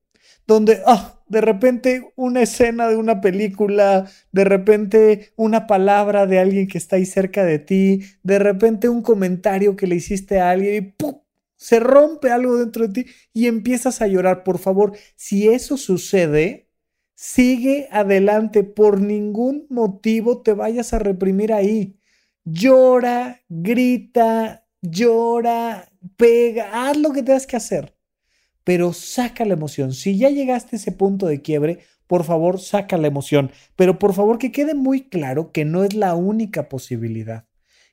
donde 0.45 0.83
ah, 0.85 1.19
de 1.27 1.41
repente 1.41 2.13
una 2.15 2.43
escena 2.43 2.87
de 2.87 2.95
una 2.95 3.21
película, 3.21 4.05
de 4.31 4.43
repente 4.43 5.33
una 5.35 5.65
palabra 5.65 6.27
de 6.27 6.37
alguien 6.37 6.67
que 6.67 6.77
está 6.77 6.97
ahí 6.97 7.07
cerca 7.07 7.43
de 7.43 7.57
ti, 7.57 8.03
de 8.21 8.37
repente 8.37 8.87
un 8.87 9.01
comentario 9.01 9.75
que 9.75 9.87
le 9.87 9.95
hiciste 9.95 10.39
a 10.39 10.51
alguien 10.51 10.75
y 10.75 10.81
¡pum! 10.81 11.21
se 11.55 11.79
rompe 11.79 12.29
algo 12.29 12.57
dentro 12.57 12.87
de 12.87 13.03
ti 13.03 13.11
y 13.33 13.47
empiezas 13.47 13.99
a 14.03 14.07
llorar. 14.07 14.43
Por 14.43 14.59
favor, 14.59 14.95
si 15.15 15.47
eso 15.47 15.75
sucede, 15.75 16.66
Sigue 17.19 17.87
adelante, 17.89 18.63
por 18.63 19.01
ningún 19.01 19.65
motivo 19.71 20.43
te 20.43 20.53
vayas 20.53 20.93
a 20.93 20.99
reprimir 20.99 21.51
ahí. 21.51 21.97
Llora, 22.45 23.41
grita, 23.49 24.67
llora, 24.83 25.91
pega, 26.15 26.69
haz 26.87 26.95
lo 26.97 27.13
que 27.13 27.23
tengas 27.23 27.47
que 27.47 27.55
hacer, 27.55 27.97
pero 28.63 28.93
saca 28.93 29.45
la 29.45 29.55
emoción. 29.55 29.93
Si 29.93 30.15
ya 30.15 30.29
llegaste 30.29 30.75
a 30.75 30.77
ese 30.77 30.91
punto 30.91 31.25
de 31.25 31.41
quiebre, 31.41 31.79
por 32.05 32.23
favor, 32.23 32.59
saca 32.59 32.99
la 32.99 33.07
emoción, 33.07 33.51
pero 33.75 33.97
por 33.97 34.13
favor 34.13 34.37
que 34.37 34.51
quede 34.51 34.75
muy 34.75 35.09
claro 35.09 35.51
que 35.51 35.65
no 35.65 35.83
es 35.83 35.95
la 35.95 36.13
única 36.13 36.69
posibilidad, 36.69 37.47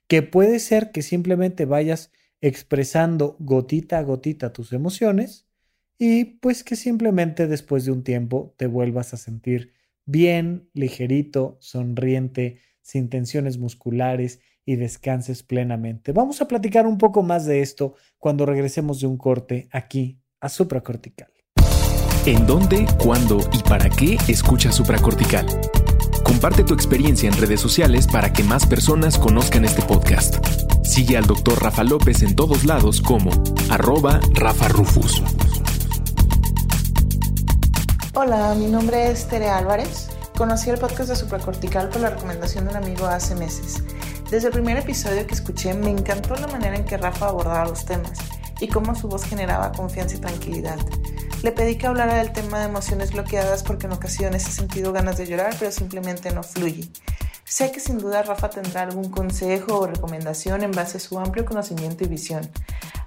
que 0.07 0.21
puede 0.21 0.59
ser 0.59 0.93
que 0.93 1.00
simplemente 1.00 1.64
vayas 1.64 2.12
expresando 2.43 3.37
gotita 3.38 3.97
a 3.97 4.02
gotita 4.02 4.52
tus 4.52 4.75
emociones 4.75 5.44
y 5.99 6.25
pues 6.25 6.65
que 6.65 6.77
simplemente 6.77 7.47
después 7.47 7.85
de 7.85 7.93
un 7.93 8.03
tiempo 8.03 8.55
te 8.57 8.67
vuelvas 8.67 9.15
a 9.15 9.17
sentir 9.17 9.73
bien, 10.07 10.69
ligerito, 10.75 11.57
sonriente, 11.61 12.59
sin 12.83 13.09
tensiones 13.09 13.59
musculares 13.59 14.41
y 14.67 14.77
descanses 14.77 15.43
plenamente. 15.43 16.13
Vamos 16.13 16.41
a 16.41 16.49
platicar 16.49 16.87
un 16.87 16.99
poco 16.99 17.23
más 17.23 17.47
de 17.47 17.61
esto 17.61 17.95
cuando 18.19 18.47
regresemos 18.47 19.01
de 19.01 19.07
un 19.07 19.17
corte 19.17 19.69
aquí 19.73 20.21
a 20.41 20.49
supracortical. 20.49 21.29
¿En 22.27 22.47
dónde, 22.47 22.87
cuándo 22.99 23.39
y 23.53 23.63
para 23.69 23.91
qué 23.91 24.17
escucha 24.29 24.73
supracortical? 24.73 25.47
Comparte 26.23 26.65
tu 26.65 26.73
experiencia 26.73 27.29
en 27.29 27.37
redes 27.37 27.61
sociales 27.61 28.07
para 28.07 28.33
que 28.33 28.43
más 28.43 28.67
personas 28.67 29.19
conozcan 29.19 29.67
este 29.67 29.83
podcast. 29.83 30.45
Sigue 30.83 31.19
al 31.19 31.27
Dr. 31.27 31.63
Rafa 31.63 31.85
López 31.85 32.23
en 32.23 32.35
todos 32.35 32.65
lados 32.65 33.03
como 33.03 33.31
arroba 33.69 34.21
Rafa 34.33 34.69
Rufus. 34.69 35.23
Hola, 38.16 38.54
mi 38.54 38.68
nombre 38.68 39.11
es 39.11 39.26
Tere 39.26 39.49
Álvarez. 39.50 40.09
Conocí 40.38 40.71
el 40.71 40.78
podcast 40.78 41.09
de 41.09 41.16
Supracortical 41.16 41.88
por 41.88 42.00
la 42.00 42.11
recomendación 42.11 42.64
de 42.64 42.71
un 42.71 42.76
amigo 42.76 43.06
hace 43.06 43.35
meses. 43.35 43.83
Desde 44.30 44.47
el 44.47 44.52
primer 44.52 44.76
episodio 44.76 45.26
que 45.26 45.35
escuché 45.35 45.75
me 45.75 45.90
encantó 45.90 46.37
la 46.37 46.47
manera 46.47 46.76
en 46.76 46.85
que 46.85 46.97
Rafa 46.97 47.26
abordaba 47.26 47.64
los 47.64 47.85
temas 47.85 48.16
y 48.61 48.68
cómo 48.68 48.94
su 48.94 49.09
voz 49.09 49.25
generaba 49.25 49.73
confianza 49.73 50.14
y 50.14 50.21
tranquilidad. 50.21 50.78
Le 51.42 51.50
pedí 51.50 51.76
que 51.76 51.88
hablara 51.88 52.14
del 52.14 52.30
tema 52.30 52.61
de 52.61 52.66
emociones 52.66 53.11
bloqueadas 53.11 53.64
porque 53.64 53.87
en 53.87 53.94
ocasiones 53.94 54.47
he 54.47 54.52
sentido 54.52 54.92
ganas 54.92 55.16
de 55.16 55.26
llorar 55.26 55.56
pero 55.59 55.73
simplemente 55.73 56.33
no 56.33 56.44
fluye. 56.44 56.88
Sé 57.42 57.73
que 57.73 57.80
sin 57.80 57.99
duda 57.99 58.23
Rafa 58.23 58.49
tendrá 58.49 58.83
algún 58.83 59.11
consejo 59.11 59.80
o 59.80 59.87
recomendación 59.88 60.62
en 60.62 60.71
base 60.71 60.99
a 60.99 61.00
su 61.00 61.18
amplio 61.18 61.44
conocimiento 61.44 62.04
y 62.04 62.06
visión. 62.06 62.49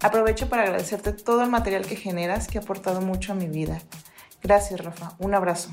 Aprovecho 0.01 0.49
para 0.49 0.63
agradecerte 0.63 1.13
todo 1.13 1.43
el 1.43 1.49
material 1.49 1.85
que 1.85 1.95
generas 1.95 2.49
que 2.49 2.57
ha 2.57 2.61
aportado 2.61 2.99
mucho 2.99 3.31
a 3.31 3.35
mi 3.35 3.47
vida. 3.47 3.79
Gracias, 4.43 4.79
Rafa. 4.79 5.15
Un 5.19 5.33
abrazo. 5.33 5.71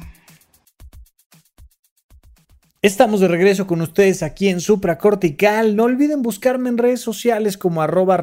Estamos 2.84 3.20
de 3.20 3.28
regreso 3.28 3.66
con 3.66 3.80
ustedes 3.80 4.22
aquí 4.22 4.48
en 4.48 4.60
Supra 4.60 4.98
Cortical. 4.98 5.74
No 5.74 5.84
olviden 5.84 6.20
buscarme 6.20 6.68
en 6.68 6.76
redes 6.76 7.00
sociales 7.00 7.56
como 7.56 7.80
arroba 7.80 8.18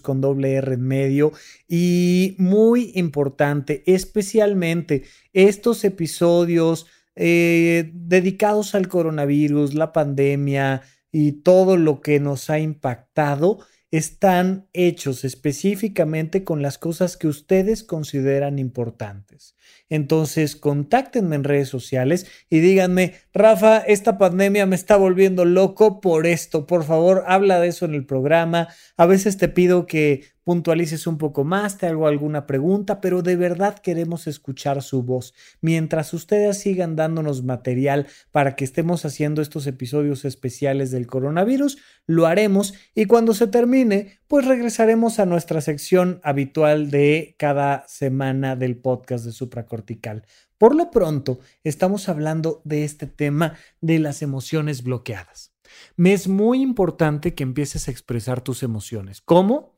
con 0.00 0.22
doble 0.22 0.54
R 0.54 0.72
en 0.72 0.80
medio. 0.80 1.32
Y 1.68 2.34
muy 2.38 2.92
importante, 2.94 3.82
especialmente 3.84 5.04
estos 5.34 5.84
episodios 5.84 6.86
eh, 7.14 7.90
dedicados 7.92 8.74
al 8.74 8.88
coronavirus, 8.88 9.74
la 9.74 9.92
pandemia 9.92 10.80
y 11.12 11.42
todo 11.42 11.76
lo 11.76 12.00
que 12.00 12.20
nos 12.20 12.48
ha 12.48 12.58
impactado 12.58 13.58
están 13.90 14.66
hechos 14.72 15.24
específicamente 15.24 16.42
con 16.42 16.62
las 16.62 16.78
cosas 16.78 17.18
que 17.18 17.28
ustedes 17.28 17.84
consideran 17.84 18.58
importantes. 18.58 19.53
Entonces, 19.88 20.56
contáctenme 20.56 21.36
en 21.36 21.44
redes 21.44 21.68
sociales 21.68 22.26
y 22.50 22.60
díganme, 22.60 23.14
Rafa, 23.32 23.78
esta 23.78 24.18
pandemia 24.18 24.66
me 24.66 24.76
está 24.76 24.96
volviendo 24.96 25.44
loco 25.44 26.00
por 26.00 26.26
esto. 26.26 26.66
Por 26.66 26.84
favor, 26.84 27.24
habla 27.26 27.60
de 27.60 27.68
eso 27.68 27.84
en 27.84 27.94
el 27.94 28.06
programa. 28.06 28.68
A 28.96 29.06
veces 29.06 29.36
te 29.36 29.48
pido 29.48 29.86
que 29.86 30.34
puntualices 30.44 31.06
un 31.06 31.18
poco 31.18 31.42
más, 31.42 31.78
te 31.78 31.86
hago 31.86 32.06
alguna 32.06 32.46
pregunta, 32.46 33.00
pero 33.00 33.22
de 33.22 33.36
verdad 33.36 33.78
queremos 33.78 34.26
escuchar 34.26 34.82
su 34.82 35.02
voz. 35.02 35.34
Mientras 35.60 36.12
ustedes 36.12 36.58
sigan 36.58 36.96
dándonos 36.96 37.42
material 37.42 38.06
para 38.30 38.54
que 38.54 38.64
estemos 38.64 39.04
haciendo 39.04 39.42
estos 39.42 39.66
episodios 39.66 40.24
especiales 40.24 40.90
del 40.90 41.06
coronavirus, 41.06 41.78
lo 42.06 42.26
haremos 42.26 42.74
y 42.94 43.06
cuando 43.06 43.32
se 43.34 43.46
termine, 43.46 44.18
pues 44.34 44.46
regresaremos 44.46 45.20
a 45.20 45.26
nuestra 45.26 45.60
sección 45.60 46.20
habitual 46.24 46.90
de 46.90 47.36
cada 47.38 47.86
semana 47.86 48.56
del 48.56 48.76
podcast 48.76 49.24
de 49.24 49.30
supracortical. 49.30 50.26
Por 50.58 50.74
lo 50.74 50.90
pronto, 50.90 51.38
estamos 51.62 52.08
hablando 52.08 52.60
de 52.64 52.82
este 52.82 53.06
tema 53.06 53.54
de 53.80 54.00
las 54.00 54.22
emociones 54.22 54.82
bloqueadas. 54.82 55.54
Me 55.94 56.12
es 56.12 56.26
muy 56.26 56.62
importante 56.62 57.36
que 57.36 57.44
empieces 57.44 57.86
a 57.86 57.92
expresar 57.92 58.40
tus 58.40 58.64
emociones. 58.64 59.20
¿Cómo? 59.20 59.73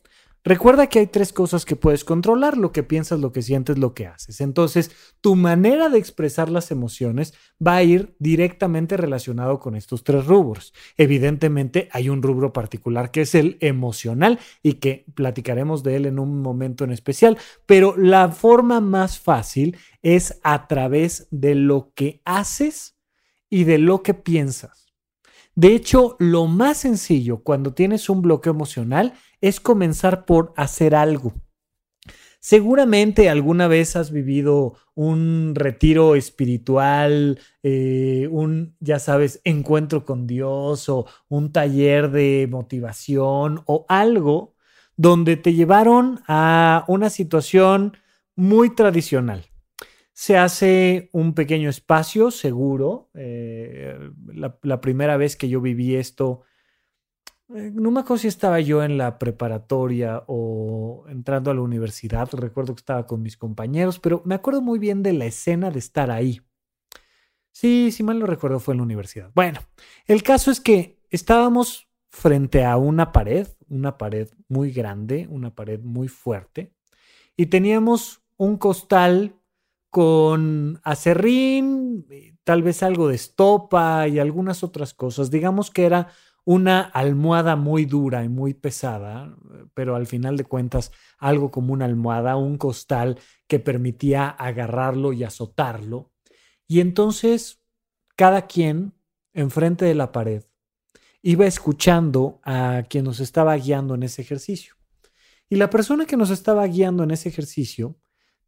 Recuerda 0.46 0.86
que 0.86 1.00
hay 1.00 1.08
tres 1.08 1.32
cosas 1.32 1.64
que 1.64 1.74
puedes 1.74 2.04
controlar, 2.04 2.56
lo 2.56 2.70
que 2.70 2.84
piensas, 2.84 3.18
lo 3.18 3.32
que 3.32 3.42
sientes, 3.42 3.78
lo 3.78 3.94
que 3.94 4.06
haces. 4.06 4.40
Entonces, 4.40 4.92
tu 5.20 5.34
manera 5.34 5.88
de 5.88 5.98
expresar 5.98 6.50
las 6.50 6.70
emociones 6.70 7.34
va 7.60 7.74
a 7.74 7.82
ir 7.82 8.14
directamente 8.20 8.96
relacionado 8.96 9.58
con 9.58 9.74
estos 9.74 10.04
tres 10.04 10.24
rubros. 10.24 10.72
Evidentemente, 10.96 11.88
hay 11.90 12.10
un 12.10 12.22
rubro 12.22 12.52
particular 12.52 13.10
que 13.10 13.22
es 13.22 13.34
el 13.34 13.58
emocional 13.58 14.38
y 14.62 14.74
que 14.74 15.06
platicaremos 15.16 15.82
de 15.82 15.96
él 15.96 16.06
en 16.06 16.20
un 16.20 16.40
momento 16.40 16.84
en 16.84 16.92
especial, 16.92 17.38
pero 17.66 17.96
la 17.96 18.28
forma 18.28 18.80
más 18.80 19.18
fácil 19.18 19.76
es 20.00 20.38
a 20.44 20.68
través 20.68 21.26
de 21.32 21.56
lo 21.56 21.90
que 21.96 22.22
haces 22.24 22.96
y 23.50 23.64
de 23.64 23.78
lo 23.78 24.04
que 24.04 24.14
piensas. 24.14 24.86
De 25.56 25.74
hecho, 25.74 26.16
lo 26.18 26.46
más 26.46 26.76
sencillo 26.76 27.38
cuando 27.38 27.72
tienes 27.72 28.10
un 28.10 28.20
bloqueo 28.20 28.52
emocional 28.52 29.14
es 29.40 29.60
comenzar 29.60 30.24
por 30.24 30.52
hacer 30.56 30.94
algo. 30.94 31.32
Seguramente 32.48 33.28
alguna 33.28 33.66
vez 33.66 33.96
has 33.96 34.12
vivido 34.12 34.74
un 34.94 35.54
retiro 35.56 36.14
espiritual, 36.14 37.40
eh, 37.64 38.28
un, 38.30 38.76
ya 38.78 39.00
sabes, 39.00 39.40
encuentro 39.42 40.04
con 40.04 40.28
Dios 40.28 40.88
o 40.88 41.06
un 41.28 41.50
taller 41.50 42.12
de 42.12 42.46
motivación 42.48 43.62
o 43.66 43.84
algo 43.88 44.54
donde 44.96 45.36
te 45.36 45.54
llevaron 45.54 46.20
a 46.28 46.84
una 46.86 47.10
situación 47.10 47.96
muy 48.36 48.76
tradicional. 48.76 49.46
Se 50.12 50.38
hace 50.38 51.10
un 51.12 51.34
pequeño 51.34 51.68
espacio 51.68 52.30
seguro. 52.30 53.10
Eh, 53.14 53.98
la 54.62 54.80
primera 54.80 55.16
vez 55.16 55.34
que 55.34 55.48
yo 55.48 55.60
viví 55.60 55.96
esto, 55.96 56.42
no 57.48 57.90
me 57.90 58.00
acuerdo 58.00 58.18
si 58.18 58.28
estaba 58.28 58.60
yo 58.60 58.82
en 58.82 58.98
la 58.98 59.18
preparatoria 59.18 60.24
o 60.26 61.04
entrando 61.08 61.50
a 61.50 61.54
la 61.54 61.60
universidad, 61.60 62.28
recuerdo 62.32 62.74
que 62.74 62.80
estaba 62.80 63.06
con 63.06 63.22
mis 63.22 63.36
compañeros, 63.36 63.98
pero 63.98 64.22
me 64.24 64.34
acuerdo 64.34 64.62
muy 64.62 64.78
bien 64.78 65.02
de 65.02 65.12
la 65.12 65.26
escena 65.26 65.70
de 65.70 65.78
estar 65.78 66.10
ahí. 66.10 66.40
Sí, 67.52 67.90
si 67.92 68.02
mal 68.02 68.18
lo 68.18 68.26
recuerdo 68.26 68.60
fue 68.60 68.74
en 68.74 68.78
la 68.78 68.84
universidad. 68.84 69.30
Bueno, 69.34 69.60
el 70.06 70.22
caso 70.22 70.50
es 70.50 70.60
que 70.60 71.00
estábamos 71.10 71.88
frente 72.08 72.64
a 72.64 72.76
una 72.76 73.12
pared, 73.12 73.46
una 73.68 73.96
pared 73.96 74.28
muy 74.48 74.72
grande, 74.72 75.26
una 75.30 75.54
pared 75.54 75.80
muy 75.80 76.08
fuerte, 76.08 76.74
y 77.36 77.46
teníamos 77.46 78.22
un 78.36 78.56
costal 78.56 79.36
con 79.90 80.80
acerrín, 80.82 82.06
tal 82.44 82.62
vez 82.62 82.82
algo 82.82 83.08
de 83.08 83.14
estopa 83.14 84.06
y 84.08 84.18
algunas 84.18 84.62
otras 84.62 84.92
cosas. 84.92 85.30
Digamos 85.30 85.70
que 85.70 85.86
era 85.86 86.08
una 86.46 86.80
almohada 86.80 87.56
muy 87.56 87.86
dura 87.86 88.22
y 88.22 88.28
muy 88.28 88.54
pesada, 88.54 89.36
pero 89.74 89.96
al 89.96 90.06
final 90.06 90.36
de 90.36 90.44
cuentas 90.44 90.92
algo 91.18 91.50
como 91.50 91.72
una 91.72 91.86
almohada, 91.86 92.36
un 92.36 92.56
costal 92.56 93.18
que 93.48 93.58
permitía 93.58 94.28
agarrarlo 94.28 95.12
y 95.12 95.24
azotarlo. 95.24 96.12
Y 96.68 96.78
entonces 96.78 97.64
cada 98.14 98.46
quien 98.46 98.94
enfrente 99.34 99.86
de 99.86 99.96
la 99.96 100.12
pared 100.12 100.44
iba 101.20 101.46
escuchando 101.46 102.40
a 102.44 102.84
quien 102.88 103.04
nos 103.04 103.18
estaba 103.18 103.56
guiando 103.56 103.96
en 103.96 104.04
ese 104.04 104.22
ejercicio. 104.22 104.76
Y 105.48 105.56
la 105.56 105.68
persona 105.68 106.06
que 106.06 106.16
nos 106.16 106.30
estaba 106.30 106.64
guiando 106.68 107.02
en 107.02 107.10
ese 107.10 107.28
ejercicio 107.28 107.98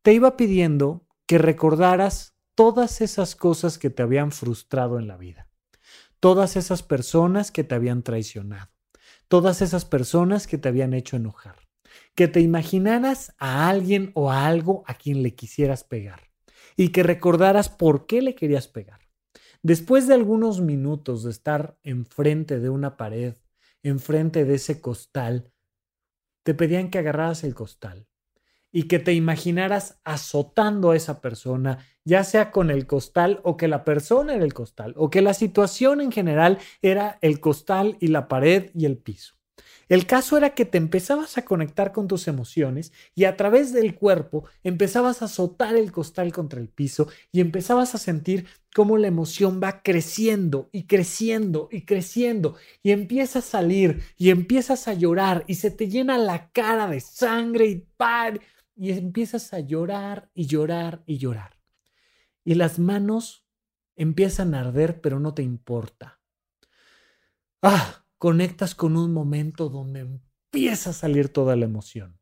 te 0.03 0.13
iba 0.13 0.37
pidiendo 0.37 1.05
que 1.27 1.39
recordaras 1.39 2.37
todas 2.55 3.01
esas 3.01 3.35
cosas 3.35 3.77
que 3.77 3.91
te 3.91 4.05
habían 4.05 4.31
frustrado 4.31 5.01
en 5.01 5.09
la 5.09 5.17
vida 5.17 5.48
todas 6.21 6.57
esas 6.57 6.83
personas 6.83 7.51
que 7.51 7.65
te 7.65 7.75
habían 7.75 8.03
traicionado, 8.03 8.71
todas 9.29 9.63
esas 9.63 9.85
personas 9.85 10.47
que 10.47 10.59
te 10.59 10.69
habían 10.69 10.95
hecho 10.95 11.17
enojar, 11.17 11.57
que 12.15 12.29
te 12.29 12.41
imaginaras 12.41 13.35
a 13.39 13.69
alguien 13.69 14.11
o 14.15 14.31
a 14.31 14.47
algo 14.47 14.83
a 14.87 14.95
quien 14.95 15.23
le 15.23 15.35
quisieras 15.35 15.85
pegar 15.85 16.31
y 16.77 16.89
que 16.89 17.03
recordaras 17.03 17.69
por 17.69 18.07
qué 18.07 18.23
le 18.23 18.35
querías 18.35 18.69
pegar. 18.69 19.01
Después 19.63 20.07
de 20.07 20.15
algunos 20.15 20.61
minutos 20.61 21.25
de 21.25 21.31
estar 21.31 21.79
enfrente 21.83 22.61
de 22.61 22.71
una 22.71 22.97
pared, 22.97 23.35
enfrente 23.83 24.45
de 24.45 24.55
ese 24.55 24.81
costal, 24.81 25.53
te 26.45 26.55
pedían 26.55 26.91
que 26.91 26.99
agarraras 26.99 27.45
el 27.45 27.55
costal 27.55 28.08
y 28.73 28.85
que 28.85 28.99
te 28.99 29.15
imaginaras 29.15 29.99
azotando 30.05 30.91
a 30.91 30.97
esa 30.97 31.21
persona, 31.21 31.79
ya 32.05 32.25
sea 32.25 32.51
con 32.51 32.71
el 32.71 32.87
costal 32.87 33.41
o 33.43 33.57
que 33.57 33.69
la 33.69 33.85
persona 33.85 34.35
era 34.35 34.45
el 34.45 34.55
costal, 34.55 34.95
o 34.97 35.11
que 35.11 35.23
la 35.23 35.35
situación 35.35 36.01
en 36.01 36.13
general 36.13 36.59
era 36.83 37.19
el 37.23 37.41
costal 37.41 37.97
y 38.01 38.09
la 38.09 38.29
pared 38.29 38.71
y 38.75 38.85
el 38.85 38.99
piso. 38.99 39.39
El 39.89 40.07
caso 40.07 40.37
era 40.37 40.51
que 40.51 40.67
te 40.67 40.77
empezabas 40.77 41.39
a 41.39 41.45
conectar 41.47 41.93
con 41.93 42.09
tus 42.09 42.29
emociones 42.29 42.93
y 43.15 43.25
a 43.25 43.37
través 43.37 43.73
del 43.73 43.95
cuerpo 43.95 44.45
empezabas 44.63 45.23
a 45.23 45.27
azotar 45.27 45.77
el 45.77 45.93
costal 45.93 46.31
contra 46.31 46.61
el 46.61 46.69
piso 46.69 47.09
y 47.33 47.41
empezabas 47.41 47.95
a 47.95 47.99
sentir 47.99 48.47
cómo 48.75 48.99
la 48.99 49.09
emoción 49.09 49.61
va 49.63 49.83
creciendo 49.83 50.69
y 50.73 50.87
creciendo 50.87 51.69
y 51.73 51.87
creciendo 51.87 52.57
y 52.83 52.91
empieza 52.91 53.39
a 53.39 53.43
salir 53.43 54.03
y 54.19 54.29
empiezas 54.29 54.89
a 54.89 54.95
llorar 54.95 55.45
y 55.47 55.55
se 55.55 55.71
te 55.71 55.89
llena 55.89 56.19
la 56.19 56.51
cara 56.51 56.87
de 56.87 57.01
sangre 57.01 57.67
y 57.67 57.87
par 57.97 58.41
y 58.79 58.93
empiezas 58.93 59.53
a 59.53 59.59
llorar 59.59 60.31
y 60.35 60.47
llorar 60.47 61.03
y 61.05 61.19
llorar. 61.19 61.59
Y 62.45 62.55
las 62.55 62.79
manos 62.79 63.45
empiezan 63.97 64.55
a 64.55 64.61
arder, 64.61 65.01
pero 65.01 65.19
no 65.19 65.35
te 65.35 65.43
importa. 65.43 66.21
Ah, 67.61 68.07
conectas 68.19 68.77
con 68.77 68.97
un 68.97 69.13
momento 69.13 69.69
donde 69.69 70.01
empieza 70.01 70.91
a 70.91 70.93
salir 70.93 71.29
toda 71.29 71.57
la 71.57 71.65
emoción. 71.65 72.21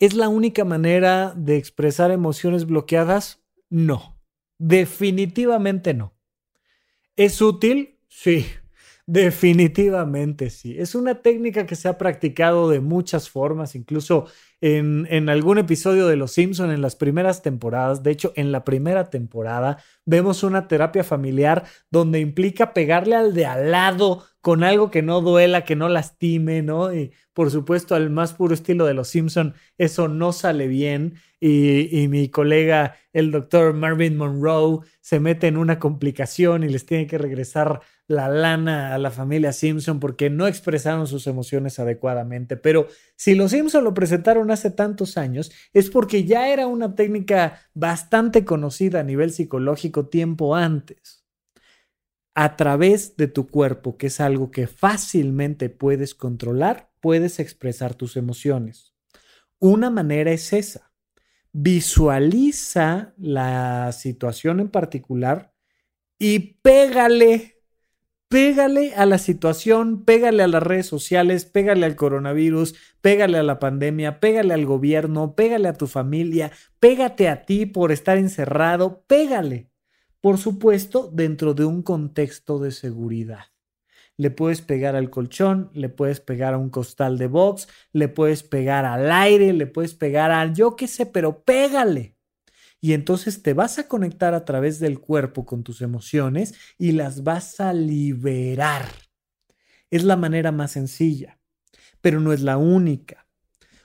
¿Es 0.00 0.14
la 0.14 0.28
única 0.28 0.64
manera 0.64 1.32
de 1.36 1.56
expresar 1.56 2.10
emociones 2.10 2.66
bloqueadas? 2.66 3.44
No, 3.70 4.20
definitivamente 4.58 5.94
no. 5.94 6.18
¿Es 7.14 7.40
útil? 7.40 8.00
Sí, 8.08 8.46
definitivamente 9.06 10.50
sí. 10.50 10.76
Es 10.76 10.96
una 10.96 11.22
técnica 11.22 11.64
que 11.64 11.76
se 11.76 11.86
ha 11.86 11.96
practicado 11.96 12.68
de 12.68 12.80
muchas 12.80 13.30
formas, 13.30 13.76
incluso 13.76 14.26
en, 14.62 15.28
algún 15.28 15.58
episodio 15.58 16.06
de 16.06 16.14
Los 16.14 16.32
Simpson 16.32 16.70
en 16.70 16.82
las 16.82 16.94
primeras 16.94 17.42
temporadas. 17.42 18.04
De 18.04 18.12
hecho, 18.12 18.32
en 18.36 18.52
la 18.52 18.64
primera 18.64 19.10
temporada 19.10 19.78
vemos 20.06 20.44
una 20.44 20.68
terapia 20.68 21.02
familiar 21.02 21.64
donde 21.90 22.20
implica 22.20 22.72
pegarle 22.72 23.16
al 23.16 23.34
de 23.34 23.44
al 23.44 23.72
lado 23.72 24.24
con 24.40 24.62
algo 24.62 24.90
que 24.90 25.02
no 25.02 25.20
duela, 25.20 25.64
que 25.64 25.74
no 25.74 25.88
lastime, 25.88 26.62
¿no? 26.62 26.94
Y 26.94 27.12
por 27.32 27.50
supuesto, 27.50 27.94
al 27.94 28.10
más 28.10 28.34
puro 28.34 28.54
estilo 28.54 28.84
de 28.86 28.94
Los 28.94 29.08
Simpson, 29.08 29.54
eso 29.78 30.06
no 30.08 30.32
sale 30.32 30.68
bien. 30.68 31.14
Y, 31.40 32.06
mi 32.08 32.28
colega, 32.28 32.96
el 33.12 33.32
doctor 33.32 33.74
Marvin 33.74 34.16
Monroe, 34.16 34.80
se 35.00 35.18
mete 35.18 35.48
en 35.48 35.56
una 35.56 35.80
complicación 35.80 36.62
y 36.62 36.68
les 36.68 36.86
tiene 36.86 37.08
que 37.08 37.18
regresar 37.18 37.80
la 38.06 38.28
lana 38.28 38.94
a 38.94 38.98
la 38.98 39.10
familia 39.10 39.52
Simpson 39.52 39.98
porque 39.98 40.28
no 40.28 40.46
expresaron 40.46 41.06
sus 41.06 41.26
emociones 41.26 41.78
adecuadamente. 41.78 42.56
Pero 42.56 42.86
si 43.22 43.36
los 43.36 43.52
Simpson 43.52 43.84
lo 43.84 43.94
presentaron 43.94 44.50
hace 44.50 44.68
tantos 44.72 45.16
años, 45.16 45.52
es 45.72 45.90
porque 45.90 46.24
ya 46.24 46.48
era 46.48 46.66
una 46.66 46.96
técnica 46.96 47.60
bastante 47.72 48.44
conocida 48.44 48.98
a 48.98 49.04
nivel 49.04 49.30
psicológico 49.30 50.08
tiempo 50.08 50.56
antes. 50.56 51.24
A 52.34 52.56
través 52.56 53.16
de 53.16 53.28
tu 53.28 53.46
cuerpo, 53.46 53.96
que 53.96 54.08
es 54.08 54.18
algo 54.18 54.50
que 54.50 54.66
fácilmente 54.66 55.70
puedes 55.70 56.16
controlar, 56.16 56.90
puedes 56.98 57.38
expresar 57.38 57.94
tus 57.94 58.16
emociones. 58.16 58.92
Una 59.60 59.88
manera 59.88 60.32
es 60.32 60.52
esa. 60.52 60.90
Visualiza 61.52 63.14
la 63.18 63.92
situación 63.92 64.58
en 64.58 64.68
particular 64.68 65.54
y 66.18 66.58
pégale 66.60 67.51
pégale 68.32 68.94
a 68.96 69.04
la 69.04 69.18
situación, 69.18 70.06
pégale 70.06 70.42
a 70.42 70.48
las 70.48 70.62
redes 70.62 70.86
sociales, 70.86 71.44
pégale 71.44 71.84
al 71.84 71.96
coronavirus, 71.96 72.74
pégale 73.02 73.36
a 73.36 73.42
la 73.42 73.58
pandemia, 73.58 74.20
pégale 74.20 74.54
al 74.54 74.64
gobierno, 74.64 75.34
pégale 75.34 75.68
a 75.68 75.74
tu 75.74 75.86
familia, 75.86 76.50
pégate 76.80 77.28
a 77.28 77.44
ti 77.44 77.66
por 77.66 77.92
estar 77.92 78.16
encerrado, 78.16 79.04
pégale. 79.06 79.68
Por 80.22 80.38
supuesto, 80.38 81.10
dentro 81.12 81.52
de 81.52 81.66
un 81.66 81.82
contexto 81.82 82.58
de 82.58 82.70
seguridad. 82.70 83.44
Le 84.16 84.30
puedes 84.30 84.62
pegar 84.62 84.96
al 84.96 85.10
colchón, 85.10 85.70
le 85.74 85.90
puedes 85.90 86.20
pegar 86.20 86.54
a 86.54 86.58
un 86.58 86.70
costal 86.70 87.18
de 87.18 87.26
box, 87.26 87.68
le 87.92 88.08
puedes 88.08 88.42
pegar 88.42 88.86
al 88.86 89.12
aire, 89.12 89.52
le 89.52 89.66
puedes 89.66 89.92
pegar 89.92 90.30
al 90.30 90.54
yo 90.54 90.74
qué 90.74 90.88
sé, 90.88 91.04
pero 91.04 91.42
pégale 91.42 92.11
y 92.84 92.94
entonces 92.94 93.42
te 93.42 93.54
vas 93.54 93.78
a 93.78 93.86
conectar 93.86 94.34
a 94.34 94.44
través 94.44 94.80
del 94.80 94.98
cuerpo 94.98 95.46
con 95.46 95.62
tus 95.62 95.82
emociones 95.82 96.54
y 96.78 96.90
las 96.90 97.22
vas 97.22 97.60
a 97.60 97.72
liberar. 97.72 98.86
Es 99.88 100.02
la 100.02 100.16
manera 100.16 100.50
más 100.50 100.72
sencilla, 100.72 101.38
pero 102.00 102.18
no 102.18 102.32
es 102.32 102.40
la 102.40 102.56
única. 102.56 103.28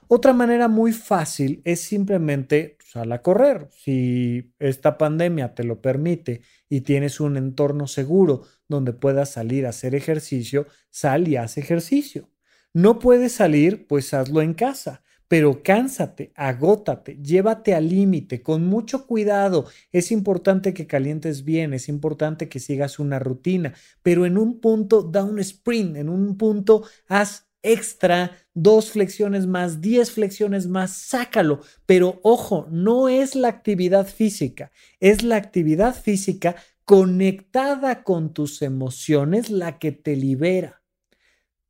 Otra 0.07 0.33
manera 0.33 0.67
muy 0.67 0.93
fácil 0.93 1.61
es 1.63 1.81
simplemente 1.81 2.79
sal 2.83 3.11
a 3.11 3.21
correr. 3.21 3.69
Si 3.71 4.51
esta 4.57 4.97
pandemia 4.97 5.53
te 5.53 5.63
lo 5.63 5.79
permite 5.79 6.41
y 6.67 6.81
tienes 6.81 7.19
un 7.19 7.37
entorno 7.37 7.85
seguro 7.85 8.45
donde 8.67 8.93
puedas 8.93 9.29
salir 9.29 9.67
a 9.67 9.69
hacer 9.69 9.93
ejercicio, 9.93 10.65
sal 10.89 11.27
y 11.27 11.35
haz 11.35 11.59
ejercicio. 11.59 12.31
No 12.73 12.97
puedes 12.97 13.33
salir, 13.33 13.85
pues 13.85 14.11
hazlo 14.15 14.41
en 14.41 14.55
casa 14.55 15.03
pero 15.27 15.61
cánsate, 15.61 16.31
agótate, 16.35 17.17
llévate 17.21 17.75
al 17.75 17.89
límite, 17.89 18.41
con 18.41 18.65
mucho 18.65 19.05
cuidado. 19.05 19.65
Es 19.91 20.11
importante 20.11 20.73
que 20.73 20.87
calientes 20.87 21.43
bien, 21.43 21.73
es 21.73 21.89
importante 21.89 22.47
que 22.47 22.59
sigas 22.59 22.99
una 22.99 23.19
rutina, 23.19 23.73
pero 24.01 24.25
en 24.25 24.37
un 24.37 24.59
punto 24.59 25.03
da 25.03 25.23
un 25.23 25.39
sprint, 25.39 25.97
en 25.97 26.09
un 26.09 26.37
punto 26.37 26.83
haz 27.07 27.47
extra, 27.61 28.31
dos 28.53 28.91
flexiones 28.91 29.47
más, 29.47 29.81
diez 29.81 30.11
flexiones 30.11 30.67
más, 30.67 30.93
sácalo. 30.93 31.59
Pero 31.85 32.19
ojo, 32.23 32.67
no 32.71 33.09
es 33.09 33.35
la 33.35 33.49
actividad 33.49 34.07
física, 34.07 34.71
es 34.99 35.23
la 35.23 35.35
actividad 35.35 35.93
física 35.93 36.55
conectada 36.85 38.03
con 38.03 38.33
tus 38.33 38.61
emociones 38.61 39.49
la 39.49 39.77
que 39.77 39.91
te 39.91 40.15
libera. 40.15 40.81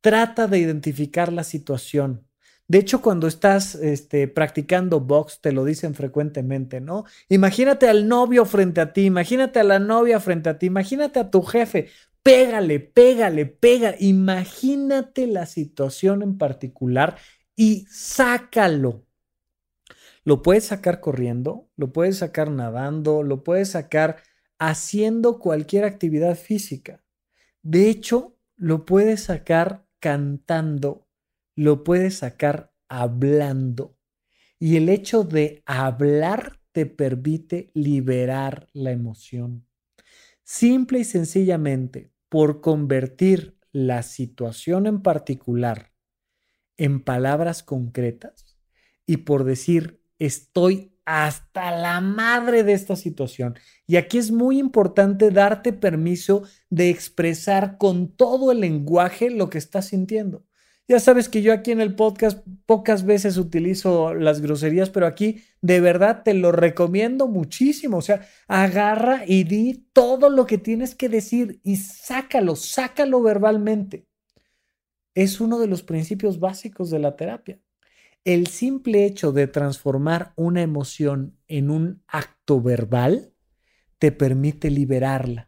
Trata 0.00 0.46
de 0.46 0.60
identificar 0.60 1.32
la 1.32 1.42
situación 1.42 2.27
de 2.68 2.78
hecho, 2.78 3.00
cuando 3.00 3.26
estás 3.26 3.74
este, 3.76 4.28
practicando 4.28 5.00
box, 5.00 5.40
te 5.40 5.52
lo 5.52 5.64
dicen 5.64 5.94
frecuentemente, 5.94 6.82
¿no? 6.82 7.04
Imagínate 7.30 7.88
al 7.88 8.06
novio 8.06 8.44
frente 8.44 8.82
a 8.82 8.92
ti, 8.92 9.06
imagínate 9.06 9.58
a 9.58 9.64
la 9.64 9.78
novia 9.78 10.20
frente 10.20 10.50
a 10.50 10.58
ti, 10.58 10.66
imagínate 10.66 11.18
a 11.18 11.30
tu 11.30 11.40
jefe. 11.42 11.88
Pégale, 12.22 12.78
pégale, 12.78 13.46
pega. 13.46 13.94
Imagínate 13.98 15.26
la 15.26 15.46
situación 15.46 16.22
en 16.22 16.36
particular 16.36 17.16
y 17.56 17.86
sácalo. 17.88 19.06
Lo 20.24 20.42
puedes 20.42 20.64
sacar 20.64 21.00
corriendo, 21.00 21.70
lo 21.74 21.90
puedes 21.90 22.18
sacar 22.18 22.50
nadando, 22.50 23.22
lo 23.22 23.44
puedes 23.44 23.70
sacar 23.70 24.18
haciendo 24.58 25.38
cualquier 25.38 25.84
actividad 25.86 26.36
física. 26.36 27.02
De 27.62 27.88
hecho, 27.88 28.36
lo 28.56 28.84
puedes 28.84 29.22
sacar 29.22 29.86
cantando 30.00 31.07
lo 31.58 31.82
puedes 31.82 32.18
sacar 32.18 32.72
hablando. 32.88 33.98
Y 34.60 34.76
el 34.76 34.88
hecho 34.88 35.24
de 35.24 35.64
hablar 35.66 36.60
te 36.70 36.86
permite 36.86 37.72
liberar 37.74 38.68
la 38.72 38.92
emoción. 38.92 39.66
Simple 40.44 41.00
y 41.00 41.04
sencillamente, 41.04 42.12
por 42.28 42.60
convertir 42.60 43.58
la 43.72 44.04
situación 44.04 44.86
en 44.86 45.02
particular 45.02 45.92
en 46.76 47.02
palabras 47.02 47.64
concretas 47.64 48.56
y 49.04 49.18
por 49.18 49.42
decir 49.42 50.00
estoy 50.20 50.92
hasta 51.04 51.72
la 51.72 52.00
madre 52.00 52.62
de 52.62 52.74
esta 52.74 52.94
situación. 52.94 53.58
Y 53.84 53.96
aquí 53.96 54.18
es 54.18 54.30
muy 54.30 54.60
importante 54.60 55.32
darte 55.32 55.72
permiso 55.72 56.44
de 56.70 56.90
expresar 56.90 57.78
con 57.78 58.14
todo 58.14 58.52
el 58.52 58.60
lenguaje 58.60 59.30
lo 59.30 59.50
que 59.50 59.58
estás 59.58 59.86
sintiendo. 59.86 60.47
Ya 60.90 61.00
sabes 61.00 61.28
que 61.28 61.42
yo 61.42 61.52
aquí 61.52 61.70
en 61.70 61.82
el 61.82 61.94
podcast 61.94 62.46
pocas 62.64 63.04
veces 63.04 63.36
utilizo 63.36 64.14
las 64.14 64.40
groserías, 64.40 64.88
pero 64.88 65.06
aquí 65.06 65.44
de 65.60 65.82
verdad 65.82 66.22
te 66.24 66.32
lo 66.32 66.50
recomiendo 66.50 67.28
muchísimo. 67.28 67.98
O 67.98 68.02
sea, 68.02 68.26
agarra 68.46 69.22
y 69.26 69.44
di 69.44 69.86
todo 69.92 70.30
lo 70.30 70.46
que 70.46 70.56
tienes 70.56 70.94
que 70.94 71.10
decir 71.10 71.60
y 71.62 71.76
sácalo, 71.76 72.56
sácalo 72.56 73.20
verbalmente. 73.20 74.06
Es 75.14 75.42
uno 75.42 75.58
de 75.58 75.66
los 75.66 75.82
principios 75.82 76.40
básicos 76.40 76.88
de 76.88 77.00
la 77.00 77.16
terapia. 77.16 77.60
El 78.24 78.46
simple 78.46 79.04
hecho 79.04 79.30
de 79.32 79.46
transformar 79.46 80.32
una 80.36 80.62
emoción 80.62 81.36
en 81.48 81.70
un 81.70 82.02
acto 82.06 82.62
verbal 82.62 83.34
te 83.98 84.10
permite 84.10 84.70
liberarla 84.70 85.47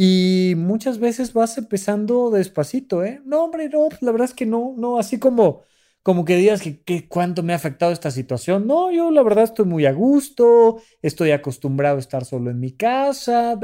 y 0.00 0.54
muchas 0.56 1.00
veces 1.00 1.32
vas 1.32 1.58
empezando 1.58 2.30
despacito, 2.30 3.02
¿eh? 3.04 3.20
No, 3.24 3.42
hombre, 3.42 3.68
no, 3.68 3.88
la 4.00 4.12
verdad 4.12 4.26
es 4.26 4.34
que 4.34 4.46
no, 4.46 4.74
no, 4.76 4.96
así 4.96 5.18
como, 5.18 5.64
como 6.04 6.24
que 6.24 6.36
digas 6.36 6.62
que, 6.62 7.08
cuánto 7.08 7.42
me 7.42 7.52
ha 7.52 7.56
afectado 7.56 7.90
esta 7.90 8.12
situación. 8.12 8.68
No, 8.68 8.92
yo 8.92 9.10
la 9.10 9.24
verdad 9.24 9.42
estoy 9.42 9.64
muy 9.66 9.86
a 9.86 9.92
gusto, 9.92 10.80
estoy 11.02 11.32
acostumbrado 11.32 11.96
a 11.96 12.00
estar 12.00 12.24
solo 12.24 12.50
en 12.52 12.60
mi 12.60 12.72
casa. 12.76 13.58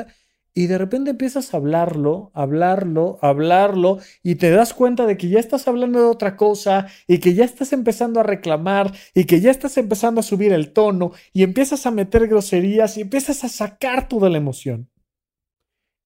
Y 0.55 0.67
de 0.67 0.77
repente 0.79 1.11
empiezas 1.11 1.55
a 1.55 1.59
hablarlo, 1.59 2.33
hablarlo, 2.35 3.19
hablarlo, 3.23 3.99
y 4.25 4.35
te 4.37 4.51
das 4.51 4.75
cuenta 4.75 5.07
de 5.07 5.17
que 5.17 5.29
ya 5.29 5.39
estás 5.39 5.69
hablando 5.69 6.01
de 6.01 6.07
otra 6.07 6.37
cosa, 6.37 6.89
y 7.07 7.19
que 7.19 7.35
ya 7.35 7.45
estás 7.45 7.73
empezando 7.73 8.19
a 8.21 8.25
reclamar, 8.25 8.93
y 9.15 9.25
que 9.27 9.41
ya 9.41 9.53
estás 9.53 9.77
empezando 9.79 10.21
a 10.21 10.25
subir 10.25 10.53
el 10.53 10.73
tono, 10.73 11.13
y 11.33 11.45
empiezas 11.45 11.87
a 11.87 11.93
meter 11.93 12.27
groserías, 12.29 12.97
y 12.99 13.03
empiezas 13.03 13.45
a 13.45 13.49
sacar 13.49 14.09
toda 14.09 14.31
la 14.31 14.39
emoción 14.39 14.89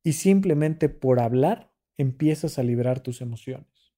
y 0.09 0.15
simplemente 0.15 0.89
por 0.89 1.21
hablar 1.21 1.71
empiezas 1.99 2.59
a 2.59 2.63
liberar 2.63 3.01
tus 3.01 3.21
emociones. 3.21 3.93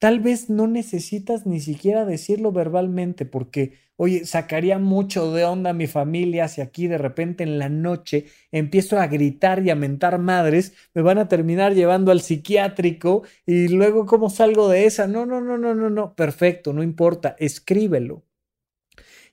Tal 0.00 0.18
vez 0.18 0.50
no 0.50 0.66
necesitas 0.66 1.46
ni 1.46 1.60
siquiera 1.60 2.04
decirlo 2.04 2.50
verbalmente 2.50 3.24
porque, 3.24 3.74
oye, 3.94 4.24
sacaría 4.24 4.80
mucho 4.80 5.32
de 5.32 5.44
onda 5.44 5.70
a 5.70 5.74
mi 5.74 5.86
familia 5.86 6.48
si 6.48 6.60
aquí 6.60 6.88
de 6.88 6.98
repente 6.98 7.44
en 7.44 7.60
la 7.60 7.68
noche 7.68 8.26
empiezo 8.50 8.98
a 8.98 9.06
gritar 9.06 9.64
y 9.64 9.70
a 9.70 9.76
mentar 9.76 10.18
madres, 10.18 10.72
me 10.92 11.02
van 11.02 11.18
a 11.18 11.28
terminar 11.28 11.72
llevando 11.72 12.10
al 12.10 12.20
psiquiátrico 12.20 13.22
y 13.46 13.68
luego 13.68 14.06
cómo 14.06 14.28
salgo 14.28 14.68
de 14.68 14.86
esa. 14.86 15.06
No, 15.06 15.24
no, 15.24 15.40
no, 15.40 15.56
no, 15.56 15.72
no, 15.72 15.88
no, 15.88 16.16
perfecto, 16.16 16.72
no 16.72 16.82
importa, 16.82 17.36
escríbelo. 17.38 18.24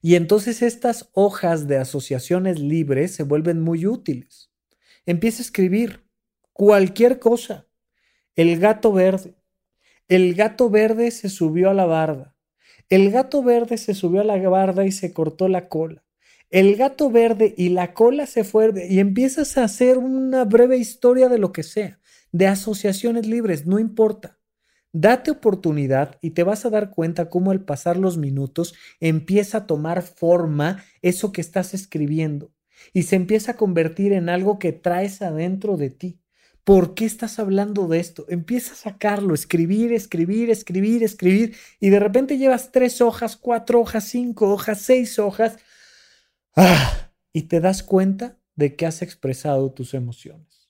Y 0.03 0.13
entonces 0.13 0.61
estas 0.61 1.09
hojas 1.13 1.67
de 1.67 1.77
asociaciones 1.77 2.59
libres 2.59 3.15
se 3.15 3.23
vuelven 3.23 3.59
muy 3.59 3.87
útiles. 3.87 4.48
Empieza 5.05 5.41
a 5.41 5.45
escribir 5.45 6.05
cualquier 6.53 7.19
cosa. 7.19 7.67
El 8.35 8.59
gato 8.59 8.91
verde. 8.91 9.35
El 10.07 10.33
gato 10.33 10.69
verde 10.69 11.11
se 11.11 11.29
subió 11.29 11.69
a 11.69 11.73
la 11.73 11.85
barda. 11.85 12.35
El 12.89 13.11
gato 13.11 13.43
verde 13.43 13.77
se 13.77 13.93
subió 13.93 14.21
a 14.21 14.23
la 14.23 14.37
barda 14.49 14.85
y 14.85 14.91
se 14.91 15.13
cortó 15.13 15.47
la 15.47 15.69
cola. 15.69 16.03
El 16.49 16.75
gato 16.75 17.11
verde 17.11 17.53
y 17.55 17.69
la 17.69 17.93
cola 17.93 18.25
se 18.25 18.43
fue 18.43 18.71
y 18.89 18.99
empiezas 18.99 19.57
a 19.57 19.63
hacer 19.63 19.99
una 19.99 20.45
breve 20.45 20.77
historia 20.77 21.29
de 21.29 21.37
lo 21.37 21.51
que 21.51 21.61
sea, 21.61 21.99
de 22.31 22.47
asociaciones 22.47 23.27
libres, 23.27 23.67
no 23.67 23.77
importa. 23.77 24.39
Date 24.91 25.29
oportunidad 25.29 26.17
y 26.21 26.31
te 26.31 26.41
vas 26.41 26.65
a 26.65 26.71
dar 26.71 26.89
cuenta 26.89 27.29
cómo 27.29 27.51
al 27.51 27.63
pasar 27.63 27.97
los 27.97 28.17
minutos 28.17 28.73
empieza 28.99 29.59
a 29.59 29.67
tomar 29.67 30.01
forma 30.01 30.83
eso 31.03 31.31
que 31.31 31.41
estás 31.41 31.75
escribiendo 31.75 32.51
y 32.93 33.03
se 33.03 33.15
empieza 33.15 33.51
a 33.51 33.57
convertir 33.57 34.13
en 34.13 34.29
algo 34.29 34.59
que 34.59 34.71
traes 34.71 35.21
adentro 35.21 35.77
de 35.77 35.89
ti. 35.89 36.19
¿Por 36.63 36.93
qué 36.93 37.05
estás 37.05 37.39
hablando 37.39 37.87
de 37.87 37.99
esto? 37.99 38.25
Empieza 38.29 38.73
a 38.73 38.75
sacarlo, 38.75 39.33
escribir, 39.33 39.91
escribir, 39.91 40.49
escribir, 40.49 41.03
escribir, 41.03 41.55
y 41.79 41.89
de 41.89 41.99
repente 41.99 42.37
llevas 42.37 42.71
tres 42.71 43.01
hojas, 43.01 43.37
cuatro 43.37 43.81
hojas, 43.81 44.03
cinco 44.03 44.51
hojas, 44.51 44.81
seis 44.81 45.17
hojas, 45.17 45.57
¡ah! 46.55 47.11
y 47.33 47.43
te 47.43 47.59
das 47.59 47.81
cuenta 47.81 48.37
de 48.55 48.75
que 48.75 48.85
has 48.85 49.01
expresado 49.01 49.71
tus 49.71 49.93
emociones. 49.93 50.69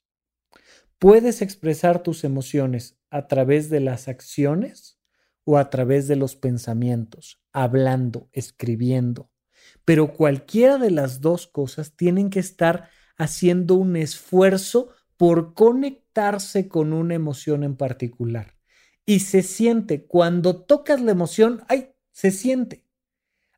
Puedes 0.99 1.41
expresar 1.41 2.03
tus 2.03 2.23
emociones 2.23 2.99
a 3.09 3.27
través 3.27 3.69
de 3.69 3.79
las 3.79 4.07
acciones 4.07 4.99
o 5.43 5.57
a 5.57 5.69
través 5.69 6.07
de 6.07 6.15
los 6.15 6.35
pensamientos, 6.35 7.41
hablando, 7.51 8.29
escribiendo, 8.33 9.28
pero 9.89 10.13
cualquiera 10.13 10.77
de 10.77 10.91
las 10.91 11.19
dos 11.19 11.47
cosas 11.47 11.95
tienen 11.95 12.29
que 12.29 12.39
estar 12.39 12.91
haciendo 13.17 13.73
un 13.73 13.95
esfuerzo 13.95 14.89
por 15.17 15.55
conectarse 15.55 16.67
con 16.67 16.93
una 16.93 17.15
emoción 17.15 17.63
en 17.63 17.75
particular. 17.75 18.53
Y 19.07 19.21
se 19.21 19.41
siente, 19.41 20.05
cuando 20.05 20.61
tocas 20.61 21.01
la 21.01 21.09
emoción, 21.09 21.63
¡ay! 21.69 21.89
Se 22.11 22.29
siente. 22.29 22.85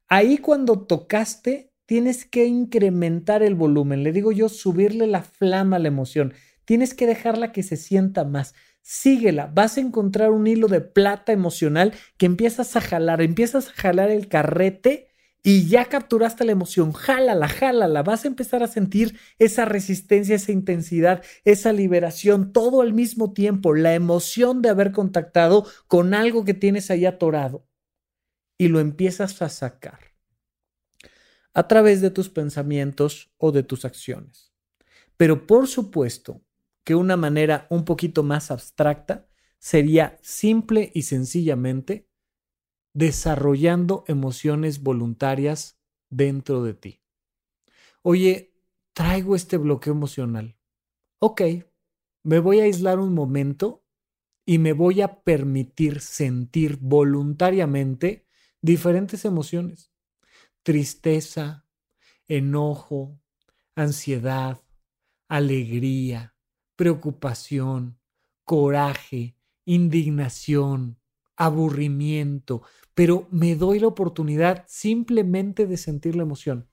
Ahí 0.08 0.38
cuando 0.38 0.88
tocaste, 0.88 1.74
tienes 1.86 2.24
que 2.24 2.46
incrementar 2.46 3.44
el 3.44 3.56
volumen. 3.56 4.02
Le 4.02 4.14
digo 4.14 4.32
yo, 4.32 4.48
subirle 4.48 5.08
la 5.08 5.24
flama 5.24 5.76
a 5.76 5.80
la 5.80 5.90
emoción. 5.90 6.34
Tienes 6.64 6.94
que 6.94 7.08
dejarla 7.08 7.52
que 7.52 7.62
se 7.62 7.76
sienta 7.76 8.24
más. 8.24 8.56
Síguela, 8.82 9.52
vas 9.54 9.76
a 9.76 9.82
encontrar 9.82 10.32
un 10.32 10.48
hilo 10.48 10.70
de 10.70 10.80
plata 10.80 11.34
emocional 11.34 11.94
que 12.16 12.26
empiezas 12.26 12.78
a 12.78 12.80
jalar, 12.80 13.22
empiezas 13.22 13.68
a 13.68 13.74
jalar 13.74 14.10
el 14.12 14.30
carrete 14.30 15.11
y 15.44 15.68
ya 15.68 15.86
capturaste 15.86 16.46
la 16.46 16.52
emoción, 16.52 16.92
jálala, 16.94 17.48
jálala, 17.48 18.04
vas 18.04 18.26
a 18.26 18.28
empezar 18.28 18.62
a 18.62 18.68
sentir 18.68 19.18
esa 19.40 19.66
resistencia, 19.66 20.36
esa 20.36 20.52
intensidad, 20.52 21.24
esa 21.46 21.74
liberación, 21.74 22.54
todo 22.54 22.82
al 22.82 22.94
mismo 22.94 23.34
tiempo, 23.34 23.74
la 23.74 23.96
emoción 23.96 24.62
de 24.62 24.70
haber 24.70 24.92
contactado 24.92 25.66
con 25.88 26.14
algo 26.14 26.46
que 26.46 26.54
tienes 26.54 26.92
ahí 26.92 27.06
atorado 27.06 27.68
y 28.58 28.68
lo 28.68 28.80
empiezas 28.80 29.42
a 29.42 29.50
sacar 29.50 30.00
a 31.54 31.68
través 31.68 32.02
de 32.02 32.12
tus 32.12 32.30
pensamientos 32.30 33.34
o 33.38 33.52
de 33.52 33.64
tus 33.64 33.84
acciones. 33.84 34.54
Pero 35.18 35.48
por 35.48 35.68
supuesto 35.68 36.44
que 36.84 36.94
una 36.96 37.18
manera 37.18 37.66
un 37.70 37.84
poquito 37.84 38.22
más 38.22 38.52
abstracta 38.52 39.28
sería 39.58 40.18
simple 40.22 40.92
y 40.94 41.04
sencillamente 41.04 42.08
desarrollando 42.94 44.04
emociones 44.08 44.84
voluntarias 44.84 45.80
dentro 46.10 46.64
de 46.64 46.74
ti. 46.74 47.02
Oye, 48.02 48.54
traigo 48.94 49.36
este 49.36 49.58
bloqueo 49.58 49.94
emocional. 49.94 50.58
Ok, 51.20 51.42
me 52.24 52.40
voy 52.40 52.60
a 52.60 52.64
aislar 52.64 53.00
un 53.00 53.14
momento 53.14 53.86
y 54.46 54.58
me 54.58 54.74
voy 54.74 55.02
a 55.02 55.24
permitir 55.24 56.02
sentir 56.02 56.78
voluntariamente 56.78 58.28
diferentes 58.62 59.26
emociones. 59.26 59.92
Tristeza, 60.64 61.66
enojo, 62.28 63.20
ansiedad, 63.76 64.62
alegría, 65.28 66.36
preocupación, 66.76 68.00
coraje, 68.44 69.36
indignación, 69.66 71.01
aburrimiento, 71.36 72.64
pero 72.94 73.28
me 73.32 73.56
doy 73.56 73.80
la 73.80 73.88
oportunidad 73.88 74.66
simplemente 74.68 75.66
de 75.68 75.78
sentir 75.78 76.16
la 76.16 76.24
emoción. 76.24 76.68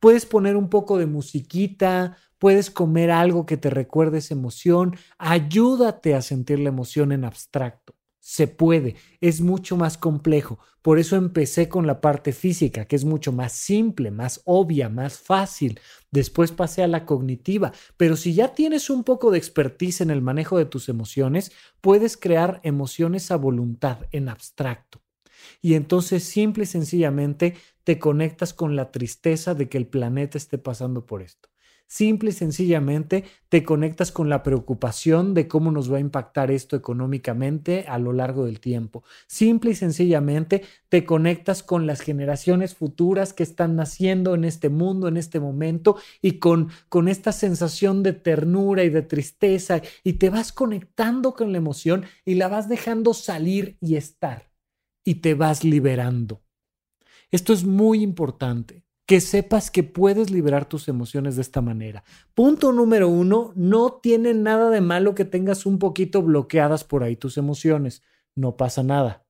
Puedes 0.00 0.26
poner 0.26 0.56
un 0.56 0.68
poco 0.68 0.98
de 0.98 1.06
musiquita, 1.06 2.16
puedes 2.38 2.70
comer 2.70 3.10
algo 3.10 3.46
que 3.46 3.56
te 3.56 3.70
recuerde 3.70 4.18
esa 4.18 4.34
emoción, 4.34 4.96
ayúdate 5.18 6.14
a 6.14 6.22
sentir 6.22 6.58
la 6.58 6.70
emoción 6.70 7.12
en 7.12 7.24
abstracto. 7.24 7.94
Se 8.24 8.46
puede, 8.46 8.94
es 9.20 9.40
mucho 9.40 9.76
más 9.76 9.98
complejo. 9.98 10.60
Por 10.80 11.00
eso 11.00 11.16
empecé 11.16 11.68
con 11.68 11.88
la 11.88 12.00
parte 12.00 12.32
física, 12.32 12.84
que 12.84 12.94
es 12.94 13.04
mucho 13.04 13.32
más 13.32 13.50
simple, 13.50 14.12
más 14.12 14.42
obvia, 14.44 14.88
más 14.88 15.18
fácil. 15.18 15.80
Después 16.12 16.52
pasé 16.52 16.84
a 16.84 16.86
la 16.86 17.04
cognitiva. 17.04 17.72
Pero 17.96 18.14
si 18.14 18.32
ya 18.32 18.54
tienes 18.54 18.90
un 18.90 19.02
poco 19.02 19.32
de 19.32 19.38
expertise 19.38 20.02
en 20.02 20.10
el 20.10 20.22
manejo 20.22 20.56
de 20.56 20.66
tus 20.66 20.88
emociones, 20.88 21.50
puedes 21.80 22.16
crear 22.16 22.60
emociones 22.62 23.32
a 23.32 23.36
voluntad, 23.36 24.06
en 24.12 24.28
abstracto. 24.28 25.02
Y 25.60 25.74
entonces 25.74 26.22
simple 26.22 26.62
y 26.62 26.68
sencillamente 26.68 27.56
te 27.82 27.98
conectas 27.98 28.54
con 28.54 28.76
la 28.76 28.92
tristeza 28.92 29.56
de 29.56 29.68
que 29.68 29.78
el 29.78 29.88
planeta 29.88 30.38
esté 30.38 30.58
pasando 30.58 31.06
por 31.06 31.22
esto. 31.22 31.48
Simple 31.92 32.30
y 32.30 32.32
sencillamente 32.32 33.24
te 33.50 33.64
conectas 33.64 34.12
con 34.12 34.30
la 34.30 34.42
preocupación 34.42 35.34
de 35.34 35.46
cómo 35.46 35.70
nos 35.70 35.92
va 35.92 35.98
a 35.98 36.00
impactar 36.00 36.50
esto 36.50 36.74
económicamente 36.74 37.84
a 37.86 37.98
lo 37.98 38.14
largo 38.14 38.46
del 38.46 38.60
tiempo. 38.60 39.04
Simple 39.26 39.72
y 39.72 39.74
sencillamente 39.74 40.62
te 40.88 41.04
conectas 41.04 41.62
con 41.62 41.86
las 41.86 42.00
generaciones 42.00 42.74
futuras 42.74 43.34
que 43.34 43.42
están 43.42 43.76
naciendo 43.76 44.34
en 44.34 44.44
este 44.44 44.70
mundo, 44.70 45.06
en 45.06 45.18
este 45.18 45.38
momento, 45.38 45.98
y 46.22 46.38
con, 46.38 46.70
con 46.88 47.08
esta 47.08 47.30
sensación 47.30 48.02
de 48.02 48.14
ternura 48.14 48.84
y 48.84 48.88
de 48.88 49.02
tristeza, 49.02 49.82
y 50.02 50.14
te 50.14 50.30
vas 50.30 50.50
conectando 50.50 51.34
con 51.34 51.52
la 51.52 51.58
emoción 51.58 52.06
y 52.24 52.36
la 52.36 52.48
vas 52.48 52.70
dejando 52.70 53.12
salir 53.12 53.76
y 53.82 53.96
estar, 53.96 54.50
y 55.04 55.16
te 55.16 55.34
vas 55.34 55.62
liberando. 55.62 56.42
Esto 57.30 57.52
es 57.52 57.64
muy 57.64 58.02
importante 58.02 58.81
que 59.06 59.20
sepas 59.20 59.70
que 59.70 59.82
puedes 59.82 60.30
liberar 60.30 60.68
tus 60.68 60.88
emociones 60.88 61.36
de 61.36 61.42
esta 61.42 61.60
manera. 61.60 62.04
Punto 62.34 62.72
número 62.72 63.08
uno, 63.08 63.52
no 63.56 64.00
tiene 64.02 64.34
nada 64.34 64.70
de 64.70 64.80
malo 64.80 65.14
que 65.14 65.24
tengas 65.24 65.66
un 65.66 65.78
poquito 65.78 66.22
bloqueadas 66.22 66.84
por 66.84 67.02
ahí 67.02 67.16
tus 67.16 67.36
emociones. 67.36 68.02
No 68.34 68.56
pasa 68.56 68.82
nada. 68.82 69.26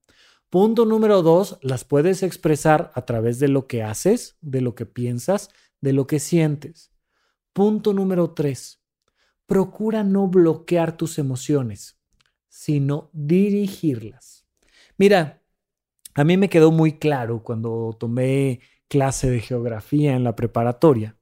Punto 0.51 0.85
número 0.85 1.23
dos, 1.23 1.59
las 1.63 1.85
puedes 1.85 2.23
expresar 2.23 2.93
a 2.95 3.07
través 3.07 3.39
de 3.39 3.49
lo 3.49 3.67
que 3.67 3.83
haces, 3.83 4.37
de 4.43 4.61
lo 4.61 4.75
que 4.75 4.85
piensas, 4.85 5.49
de 5.81 5.95
lo 5.95 6.07
que 6.07 6.21
sientes. 6.21 6.93
Punto 7.55 7.95
número 7.95 8.33
tres, 8.33 8.83
procura 9.47 10.05
no 10.05 10.29
bloquear 10.29 10.97
tus 10.97 11.19
emociones, 11.19 11.99
sino 12.49 13.11
dirigirlas. 13.15 14.47
Mira, 14.99 15.43
a 16.15 16.25
mí 16.25 16.37
me 16.37 16.51
quedó 16.51 16.71
muy 16.71 16.99
claro 16.99 17.43
cuando 17.43 17.97
tomé 17.99 18.61
clase 18.93 19.31
de 19.31 19.41
geografía 19.41 20.15
en 20.15 20.23
la 20.23 20.37
preparatoria. 20.37 21.17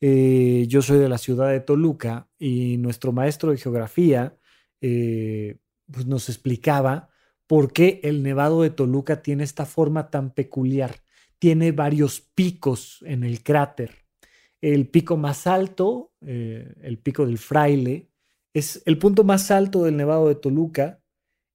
Eh, 0.00 0.64
yo 0.68 0.80
soy 0.80 0.98
de 0.98 1.10
la 1.10 1.18
ciudad 1.18 1.50
de 1.50 1.60
Toluca 1.60 2.30
y 2.38 2.78
nuestro 2.78 3.12
maestro 3.12 3.50
de 3.50 3.58
geografía 3.58 4.38
eh, 4.80 5.58
pues 5.92 6.06
nos 6.06 6.30
explicaba 6.30 7.10
por 7.46 7.74
qué 7.74 8.00
el 8.04 8.22
Nevado 8.22 8.62
de 8.62 8.70
Toluca 8.70 9.20
tiene 9.20 9.44
esta 9.44 9.66
forma 9.66 10.08
tan 10.08 10.30
peculiar. 10.30 11.02
Tiene 11.38 11.72
varios 11.72 12.22
picos 12.22 13.04
en 13.04 13.22
el 13.22 13.42
cráter. 13.42 14.06
El 14.62 14.88
pico 14.88 15.18
más 15.18 15.46
alto, 15.46 16.14
eh, 16.22 16.72
el 16.80 16.96
pico 16.96 17.26
del 17.26 17.36
fraile, 17.36 18.08
es 18.54 18.82
el 18.86 18.96
punto 18.96 19.24
más 19.24 19.50
alto 19.50 19.84
del 19.84 19.98
Nevado 19.98 20.28
de 20.28 20.36
Toluca. 20.36 21.02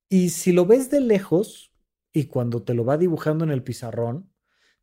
Y 0.10 0.30
si 0.30 0.52
lo 0.52 0.68
ves 0.68 0.92
de 0.92 1.02
lejos 1.02 1.72
y 2.14 2.26
cuando 2.26 2.62
te 2.62 2.76
lo 2.76 2.86
va 2.86 3.00
dibujando 3.00 3.46
en 3.46 3.50
el 3.50 3.64
pizarrón, 3.64 4.30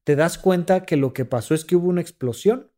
te 0.06 0.14
das 0.14 0.38
cuenta 0.38 0.86
que 0.86 0.96
lo 0.96 1.12
que 1.12 1.24
pasó 1.24 1.52
es 1.52 1.64
que 1.64 1.74
hubo 1.74 1.88
una 1.88 2.00
explosión 2.00 2.70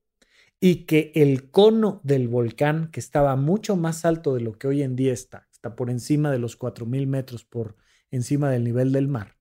y 0.60 0.86
que 0.86 1.12
el 1.14 1.50
cono 1.50 2.00
del 2.02 2.26
volcán, 2.26 2.90
que 2.90 3.00
estaba 3.00 3.36
mucho 3.36 3.76
más 3.76 4.06
alto 4.06 4.34
de 4.34 4.40
lo 4.40 4.54
que 4.54 4.66
hoy 4.66 4.80
en 4.80 4.96
día 4.96 5.12
está, 5.12 5.46
está 5.52 5.76
por 5.76 5.90
encima 5.90 6.30
de 6.30 6.38
los 6.38 6.58
4.000 6.58 7.06
metros 7.06 7.44
por 7.44 7.76
encima 8.10 8.48
del 8.48 8.64
nivel 8.64 8.92
del 8.92 9.08
mar, 9.08 9.36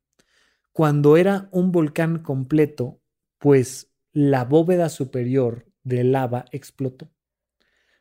cuando 0.73 1.15
era 1.15 1.47
un 1.53 1.71
volcán 1.71 2.19
completo, 2.19 2.99
pues 3.37 3.93
la 4.11 4.43
bóveda 4.43 4.89
superior 4.89 5.71
de 5.83 6.03
lava 6.03 6.43
explotó. 6.51 7.09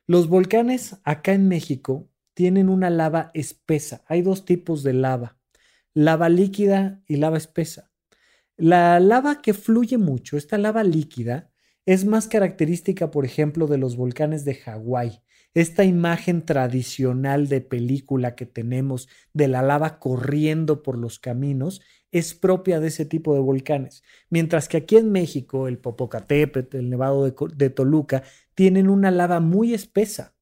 Los 0.09 0.27
volcanes 0.27 0.99
acá 1.05 1.33
en 1.33 1.47
México 1.47 2.11
tienen 2.35 2.71
una 2.71 2.91
lava 2.91 3.31
espesa. 3.35 4.03
Hay 4.09 4.23
dos 4.23 4.45
tipos 4.45 4.83
de 4.83 4.95
lava, 4.95 5.39
lava 5.95 6.29
líquida 6.29 7.05
y 7.07 7.17
lava 7.19 7.37
espesa. 7.37 7.93
La 8.57 8.99
lava 9.01 9.43
que 9.43 9.53
fluye 9.53 9.99
mucho, 9.99 10.39
esta 10.39 10.57
lava 10.57 10.83
líquida, 10.83 11.51
es 11.85 12.07
más 12.07 12.27
característica, 12.27 13.11
por 13.11 13.27
ejemplo, 13.27 13.67
de 13.67 13.77
los 13.77 13.97
volcanes 13.97 14.45
de 14.45 14.55
Hawái. 14.55 15.23
Esta 15.53 15.85
imagen 15.85 16.45
tradicional 16.45 17.49
de 17.49 17.61
película 17.61 18.35
que 18.35 18.47
tenemos 18.47 19.09
de 19.35 19.49
la 19.49 19.63
lava 19.63 19.99
corriendo 19.99 20.83
por 20.83 20.99
los 20.99 21.19
caminos 21.19 21.83
es 22.11 22.35
propia 22.35 22.81
de 22.81 22.89
ese 22.89 23.05
tipo 23.05 23.35
de 23.35 23.41
volcanes. 23.41 24.03
Mientras 24.31 24.69
que 24.69 24.79
aquí 24.79 24.97
en 24.97 25.13
México, 25.13 25.69
el 25.69 25.79
Popocatépetl, 25.79 26.79
el 26.79 26.91
Nevado 26.91 27.25
de, 27.25 27.35
de 27.55 27.71
Toluca, 27.71 28.23
tienen 28.55 28.89
una 28.89 29.11
lava 29.11 29.41
muy 29.41 29.75
espesa 29.75 30.35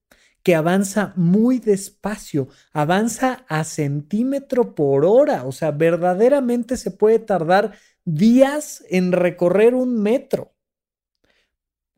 que 0.44 0.54
avanza 0.54 1.14
muy 1.16 1.58
despacio, 1.58 2.48
avanza 2.72 3.44
a 3.48 3.64
centímetro 3.64 4.74
por 4.74 5.06
hora, 5.06 5.44
o 5.44 5.52
sea, 5.52 5.70
verdaderamente 5.70 6.76
se 6.76 6.90
puede 6.90 7.18
tardar 7.18 7.72
días 8.04 8.84
en 8.88 9.12
recorrer 9.12 9.74
un 9.74 10.02
metro. 10.02 10.54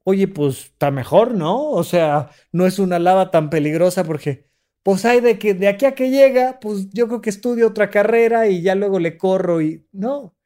Oye, 0.05 0.29
pues 0.29 0.67
está 0.67 0.91
mejor, 0.91 1.35
¿no? 1.35 1.71
O 1.71 1.83
sea, 1.83 2.31
no 2.53 2.67
es 2.67 2.79
una 2.79 2.99
lava 2.99 3.31
tan 3.31 3.51
peligrosa 3.51 4.05
porque, 4.05 4.49
pues 4.85 5.05
hay 5.05 5.21
de 5.21 5.39
que 5.39 5.55
de 5.55 5.69
aquí 5.69 5.85
a 5.85 5.97
que 5.97 6.11
llega, 6.11 6.61
pues 6.61 6.91
yo 6.91 7.09
creo 7.09 7.21
que 7.21 7.31
estudio 7.31 7.67
otra 7.67 7.91
carrera 7.91 8.47
y 8.49 8.63
ya 8.63 8.77
luego 8.77 9.01
le 9.01 9.19
corro 9.19 9.61
y 9.61 9.87
no. 9.93 10.37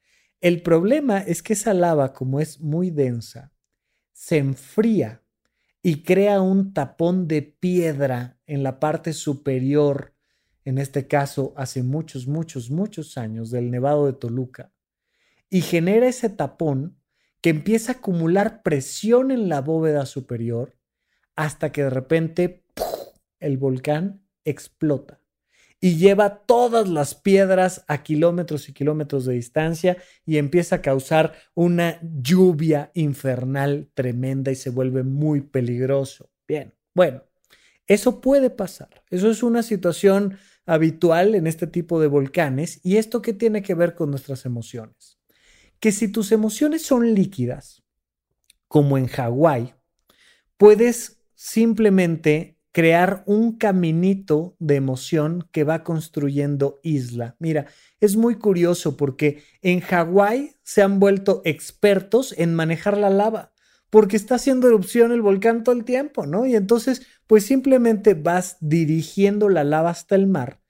El 0.41 0.63
problema 0.63 1.19
es 1.19 1.43
que 1.43 1.53
esa 1.53 1.75
lava, 1.75 2.15
como 2.15 2.41
es 2.41 2.61
muy 2.61 2.91
densa, 2.91 3.53
se 4.13 4.39
enfría 4.39 5.23
y 5.83 6.03
crea 6.03 6.41
un 6.41 6.73
tapón 6.73 7.29
de 7.29 7.43
piedra 7.43 8.39
en 8.47 8.63
la 8.63 8.81
parte 8.81 9.13
superior, 9.13 10.15
en 10.65 10.79
este 10.79 11.07
caso 11.07 11.53
hace 11.57 11.83
muchos, 11.83 12.27
muchos, 12.27 12.71
muchos 12.71 13.19
años, 13.19 13.51
del 13.51 13.71
Nevado 13.71 14.07
de 14.07 14.15
Toluca 14.15 14.73
y 15.51 15.63
genera 15.63 16.07
ese 16.07 16.31
tapón 16.31 16.97
que 17.43 17.51
empieza 17.51 17.93
a 17.93 17.95
acumular 17.97 18.63
presión 18.63 19.31
en 19.31 19.49
la 19.49 19.61
bóveda 19.61 20.07
superior 20.07 20.77
hasta 21.35 21.73
que 21.73 21.83
de 21.85 21.91
repente 21.91 22.65
el 23.41 23.59
volcán 23.59 24.23
explota 24.45 25.21
y 25.81 25.97
lleva 25.97 26.45
todas 26.45 26.89
las 26.89 27.15
piedras 27.15 27.85
a 27.89 28.03
kilómetros 28.03 28.69
y 28.69 28.75
kilómetros 28.75 29.25
de 29.25 29.35
distancia 29.35 29.97
y 30.27 30.37
empieza 30.37 30.77
a 30.77 30.83
causar 30.83 31.33
una 31.55 31.99
lluvia 32.03 32.91
infernal 32.95 33.91
tremenda 33.95 34.53
y 34.53 34.57
se 34.57 34.69
vuelve 34.69 35.03
muy 35.03 35.41
peligroso. 35.41 36.31
Bien, 36.47 36.75
bueno, 36.95 37.25
eso 37.87 38.21
puede 38.21 38.51
pasar. 38.51 39.03
Eso 39.09 39.31
es 39.31 39.43
una 39.43 39.63
situación 39.63 40.37
habitual 40.67 41.35
en 41.35 41.47
este 41.47 41.67
tipo 41.67 41.99
de 41.99 42.09
volcanes 42.09 42.81
y 42.85 42.99
esto 42.99 43.23
qué 43.23 43.33
tiene 43.33 43.63
que 43.63 43.75
ver 43.75 43.95
con 43.95 44.11
nuestras 44.11 44.45
emociones 44.45 45.20
que 45.81 45.93
si 45.93 46.09
tus 46.09 46.31
emociones 46.31 46.83
son 46.83 47.15
líquidas, 47.15 47.83
como 48.69 48.99
en 48.99 49.09
Hawái, 49.09 49.75
puedes 50.57 51.23
simplemente 51.35 52.59
crear 52.73 53.25
un 53.27 53.57
caminito 53.57 54.55
de 54.61 54.77
emoción 54.77 55.49
que 55.51 55.65
va 55.65 55.83
construyendo 55.83 56.79
isla. 56.85 57.35
Mira, 57.41 57.67
es 57.99 58.17
muy 58.17 58.37
curioso 58.37 58.97
porque 58.97 59.43
en 59.61 59.81
Hawái 59.81 60.55
se 60.63 60.83
han 60.83 61.01
vuelto 61.01 61.43
expertos 61.45 62.33
en 62.39 62.55
manejar 62.55 62.97
la 62.97 63.11
lava, 63.11 63.53
porque 63.89 64.17
está 64.17 64.37
haciendo 64.37 64.69
erupción 64.69 65.11
el 65.11 65.23
volcán 65.23 65.65
todo 65.65 65.75
el 65.75 65.85
tiempo, 65.85 66.27
¿no? 66.27 66.47
Y 66.47 66.55
entonces, 66.55 67.03
pues 67.27 67.45
simplemente 67.45 68.15
vas 68.15 68.57
dirigiendo 68.61 69.49
la 69.49 69.65
lava 69.65 69.91
hasta 69.91 70.15
el 70.15 70.29
mar 70.29 70.61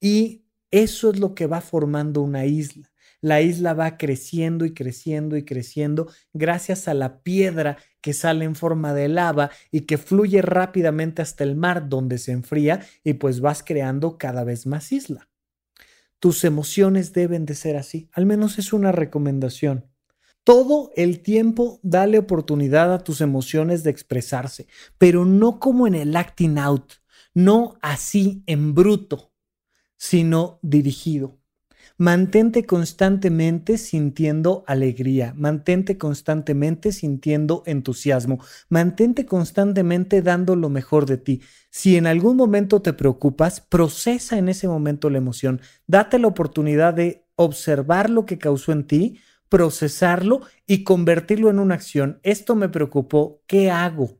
y 0.00 0.44
eso 0.72 1.10
es 1.10 1.20
lo 1.20 1.36
que 1.36 1.46
va 1.46 1.60
formando 1.60 2.20
una 2.20 2.46
isla 2.46 2.90
la 3.24 3.40
isla 3.40 3.72
va 3.72 3.96
creciendo 3.96 4.66
y 4.66 4.74
creciendo 4.74 5.38
y 5.38 5.46
creciendo 5.46 6.12
gracias 6.34 6.88
a 6.88 6.92
la 6.92 7.22
piedra 7.22 7.78
que 8.02 8.12
sale 8.12 8.44
en 8.44 8.54
forma 8.54 8.92
de 8.92 9.08
lava 9.08 9.50
y 9.70 9.86
que 9.86 9.96
fluye 9.96 10.42
rápidamente 10.42 11.22
hasta 11.22 11.42
el 11.42 11.56
mar 11.56 11.88
donde 11.88 12.18
se 12.18 12.32
enfría 12.32 12.84
y 13.02 13.14
pues 13.14 13.40
vas 13.40 13.62
creando 13.62 14.18
cada 14.18 14.44
vez 14.44 14.66
más 14.66 14.92
isla. 14.92 15.30
tus 16.20 16.44
emociones 16.44 17.14
deben 17.14 17.46
de 17.46 17.54
ser 17.54 17.76
así. 17.76 18.10
Al 18.12 18.26
menos 18.26 18.58
es 18.58 18.74
una 18.74 18.92
recomendación. 18.92 19.90
Todo 20.42 20.90
el 20.94 21.20
tiempo 21.20 21.80
dale 21.82 22.18
oportunidad 22.18 22.92
a 22.92 22.98
tus 22.98 23.22
emociones 23.22 23.84
de 23.84 23.90
expresarse, 23.90 24.66
pero 24.98 25.24
no 25.24 25.58
como 25.60 25.86
en 25.86 25.94
el 25.94 26.14
acting 26.14 26.58
out, 26.58 26.92
no 27.32 27.78
así 27.80 28.42
en 28.46 28.74
bruto, 28.74 29.32
sino 29.96 30.58
dirigido. 30.62 31.38
Mantente 31.96 32.66
constantemente 32.66 33.78
sintiendo 33.78 34.64
alegría, 34.66 35.32
mantente 35.36 35.96
constantemente 35.96 36.90
sintiendo 36.90 37.62
entusiasmo, 37.66 38.40
mantente 38.68 39.26
constantemente 39.26 40.20
dando 40.20 40.56
lo 40.56 40.70
mejor 40.70 41.06
de 41.06 41.18
ti. 41.18 41.42
Si 41.70 41.96
en 41.96 42.08
algún 42.08 42.36
momento 42.36 42.82
te 42.82 42.94
preocupas, 42.94 43.60
procesa 43.60 44.38
en 44.38 44.48
ese 44.48 44.66
momento 44.66 45.08
la 45.08 45.18
emoción, 45.18 45.60
date 45.86 46.18
la 46.18 46.26
oportunidad 46.26 46.94
de 46.94 47.28
observar 47.36 48.10
lo 48.10 48.26
que 48.26 48.38
causó 48.38 48.72
en 48.72 48.88
ti, 48.88 49.20
procesarlo 49.48 50.40
y 50.66 50.82
convertirlo 50.82 51.48
en 51.48 51.60
una 51.60 51.76
acción. 51.76 52.18
Esto 52.24 52.56
me 52.56 52.68
preocupó, 52.68 53.40
¿qué 53.46 53.70
hago? 53.70 54.18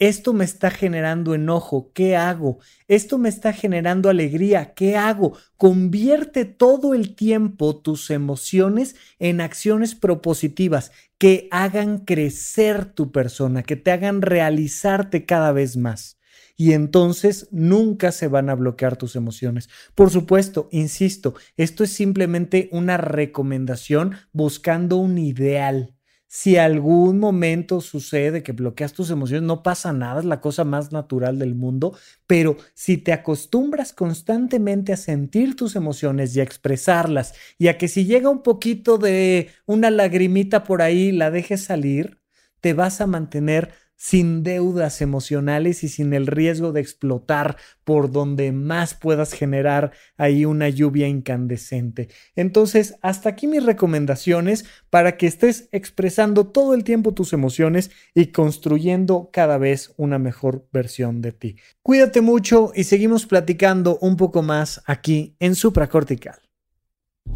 Esto 0.00 0.32
me 0.32 0.46
está 0.46 0.70
generando 0.70 1.34
enojo, 1.34 1.92
¿qué 1.92 2.16
hago? 2.16 2.58
Esto 2.88 3.18
me 3.18 3.28
está 3.28 3.52
generando 3.52 4.08
alegría, 4.08 4.72
¿qué 4.72 4.96
hago? 4.96 5.36
Convierte 5.58 6.46
todo 6.46 6.94
el 6.94 7.14
tiempo 7.14 7.76
tus 7.76 8.08
emociones 8.08 8.96
en 9.18 9.42
acciones 9.42 9.94
propositivas 9.94 10.90
que 11.18 11.48
hagan 11.50 11.98
crecer 11.98 12.86
tu 12.86 13.12
persona, 13.12 13.62
que 13.62 13.76
te 13.76 13.90
hagan 13.90 14.22
realizarte 14.22 15.26
cada 15.26 15.52
vez 15.52 15.76
más. 15.76 16.18
Y 16.56 16.72
entonces 16.72 17.48
nunca 17.50 18.10
se 18.10 18.26
van 18.26 18.48
a 18.48 18.54
bloquear 18.54 18.96
tus 18.96 19.16
emociones. 19.16 19.68
Por 19.94 20.08
supuesto, 20.08 20.70
insisto, 20.72 21.34
esto 21.58 21.84
es 21.84 21.92
simplemente 21.92 22.70
una 22.72 22.96
recomendación 22.96 24.12
buscando 24.32 24.96
un 24.96 25.18
ideal 25.18 25.94
si 26.32 26.56
algún 26.56 27.18
momento 27.18 27.80
sucede 27.80 28.44
que 28.44 28.52
bloqueas 28.52 28.92
tus 28.92 29.10
emociones, 29.10 29.42
no 29.42 29.64
pasa 29.64 29.92
nada, 29.92 30.20
es 30.20 30.24
la 30.24 30.40
cosa 30.40 30.62
más 30.62 30.92
natural 30.92 31.40
del 31.40 31.56
mundo, 31.56 31.92
pero 32.28 32.56
si 32.72 32.98
te 32.98 33.12
acostumbras 33.12 33.92
constantemente 33.92 34.92
a 34.92 34.96
sentir 34.96 35.56
tus 35.56 35.74
emociones 35.74 36.36
y 36.36 36.40
a 36.40 36.44
expresarlas, 36.44 37.34
y 37.58 37.66
a 37.66 37.78
que 37.78 37.88
si 37.88 38.04
llega 38.04 38.30
un 38.30 38.44
poquito 38.44 38.96
de 38.96 39.50
una 39.66 39.90
lagrimita 39.90 40.62
por 40.62 40.82
ahí, 40.82 41.10
la 41.10 41.32
dejes 41.32 41.64
salir, 41.64 42.20
te 42.60 42.74
vas 42.74 43.00
a 43.00 43.08
mantener 43.08 43.72
sin 44.00 44.42
deudas 44.42 45.02
emocionales 45.02 45.84
y 45.84 45.88
sin 45.90 46.14
el 46.14 46.26
riesgo 46.26 46.72
de 46.72 46.80
explotar 46.80 47.58
por 47.84 48.10
donde 48.10 48.50
más 48.50 48.94
puedas 48.94 49.34
generar 49.34 49.92
ahí 50.16 50.46
una 50.46 50.70
lluvia 50.70 51.06
incandescente. 51.06 52.08
Entonces, 52.34 52.94
hasta 53.02 53.28
aquí 53.28 53.46
mis 53.46 53.62
recomendaciones 53.62 54.64
para 54.88 55.18
que 55.18 55.26
estés 55.26 55.68
expresando 55.70 56.46
todo 56.46 56.72
el 56.72 56.82
tiempo 56.82 57.12
tus 57.12 57.34
emociones 57.34 57.90
y 58.14 58.28
construyendo 58.28 59.28
cada 59.34 59.58
vez 59.58 59.92
una 59.98 60.18
mejor 60.18 60.66
versión 60.72 61.20
de 61.20 61.32
ti. 61.32 61.56
Cuídate 61.82 62.22
mucho 62.22 62.72
y 62.74 62.84
seguimos 62.84 63.26
platicando 63.26 63.98
un 64.00 64.16
poco 64.16 64.40
más 64.40 64.82
aquí 64.86 65.36
en 65.40 65.54
Supracortical. 65.54 66.40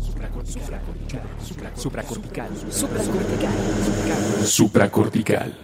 Supracortical. 0.01 0.81
Supracortical. 1.77 2.49
Supracortical. 2.71 3.51
Supracortical 4.47 5.64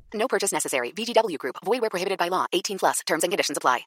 No 0.13 0.27
purchase 0.27 0.53
necessary. 0.53 0.91
VGW 0.91 1.37
Group. 1.37 1.57
Void 1.65 1.81
where 1.81 1.89
prohibited 1.89 2.17
by 2.17 2.29
law. 2.29 2.45
18 2.51 2.79
plus. 2.79 3.01
Terms 3.05 3.23
and 3.23 3.31
conditions 3.31 3.57
apply. 3.57 3.85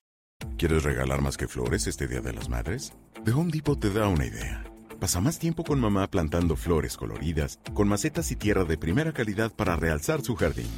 ¿Quieres 0.58 0.82
regalar 0.82 1.20
más 1.20 1.37
que 1.37 1.48
flores 1.48 1.87
este 1.87 2.06
Día 2.06 2.20
de 2.20 2.32
las 2.32 2.48
Madres? 2.48 2.92
The 3.24 3.32
Home 3.32 3.50
Depot 3.50 3.78
te 3.78 3.90
da 3.90 4.08
una 4.08 4.26
idea. 4.26 4.64
Pasa 5.00 5.20
más 5.20 5.38
tiempo 5.38 5.64
con 5.64 5.80
mamá 5.80 6.08
plantando 6.08 6.56
flores 6.56 6.96
coloridas, 6.96 7.58
con 7.72 7.88
macetas 7.88 8.30
y 8.30 8.37
tierra 8.37 8.64
de 8.64 8.78
primera 8.78 9.12
calidad 9.12 9.52
para 9.52 9.76
realzar 9.76 10.22
su 10.22 10.37
jardín. 10.37 10.70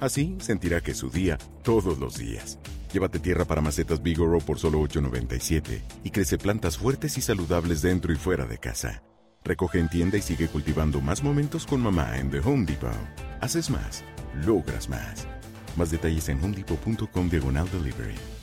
Así 0.00 0.36
sentirá 0.40 0.80
que 0.80 0.92
es 0.92 0.98
su 0.98 1.10
día 1.10 1.38
todos 1.62 1.98
los 1.98 2.16
días. 2.16 2.58
Llévate 2.92 3.18
tierra 3.20 3.44
para 3.44 3.60
macetas 3.60 4.02
Bigoro 4.02 4.38
por 4.38 4.58
solo 4.58 4.80
$8.97 4.80 5.82
y 6.02 6.10
crece 6.10 6.38
plantas 6.38 6.76
fuertes 6.78 7.16
y 7.18 7.20
saludables 7.20 7.82
dentro 7.82 8.12
y 8.12 8.16
fuera 8.16 8.46
de 8.46 8.58
casa. 8.58 9.02
Recoge 9.44 9.78
en 9.78 9.88
tienda 9.88 10.18
y 10.18 10.22
sigue 10.22 10.48
cultivando 10.48 11.00
más 11.00 11.22
momentos 11.22 11.66
con 11.66 11.80
mamá 11.80 12.18
en 12.18 12.30
The 12.30 12.40
Home 12.40 12.66
Depot. 12.66 12.90
Haces 13.40 13.70
más, 13.70 14.04
logras 14.46 14.88
más. 14.88 15.26
Más 15.76 15.90
detalles 15.90 16.28
en 16.28 16.42
homedepot.com 16.42 17.28
diagonal 17.28 17.68
delivery. 17.70 18.39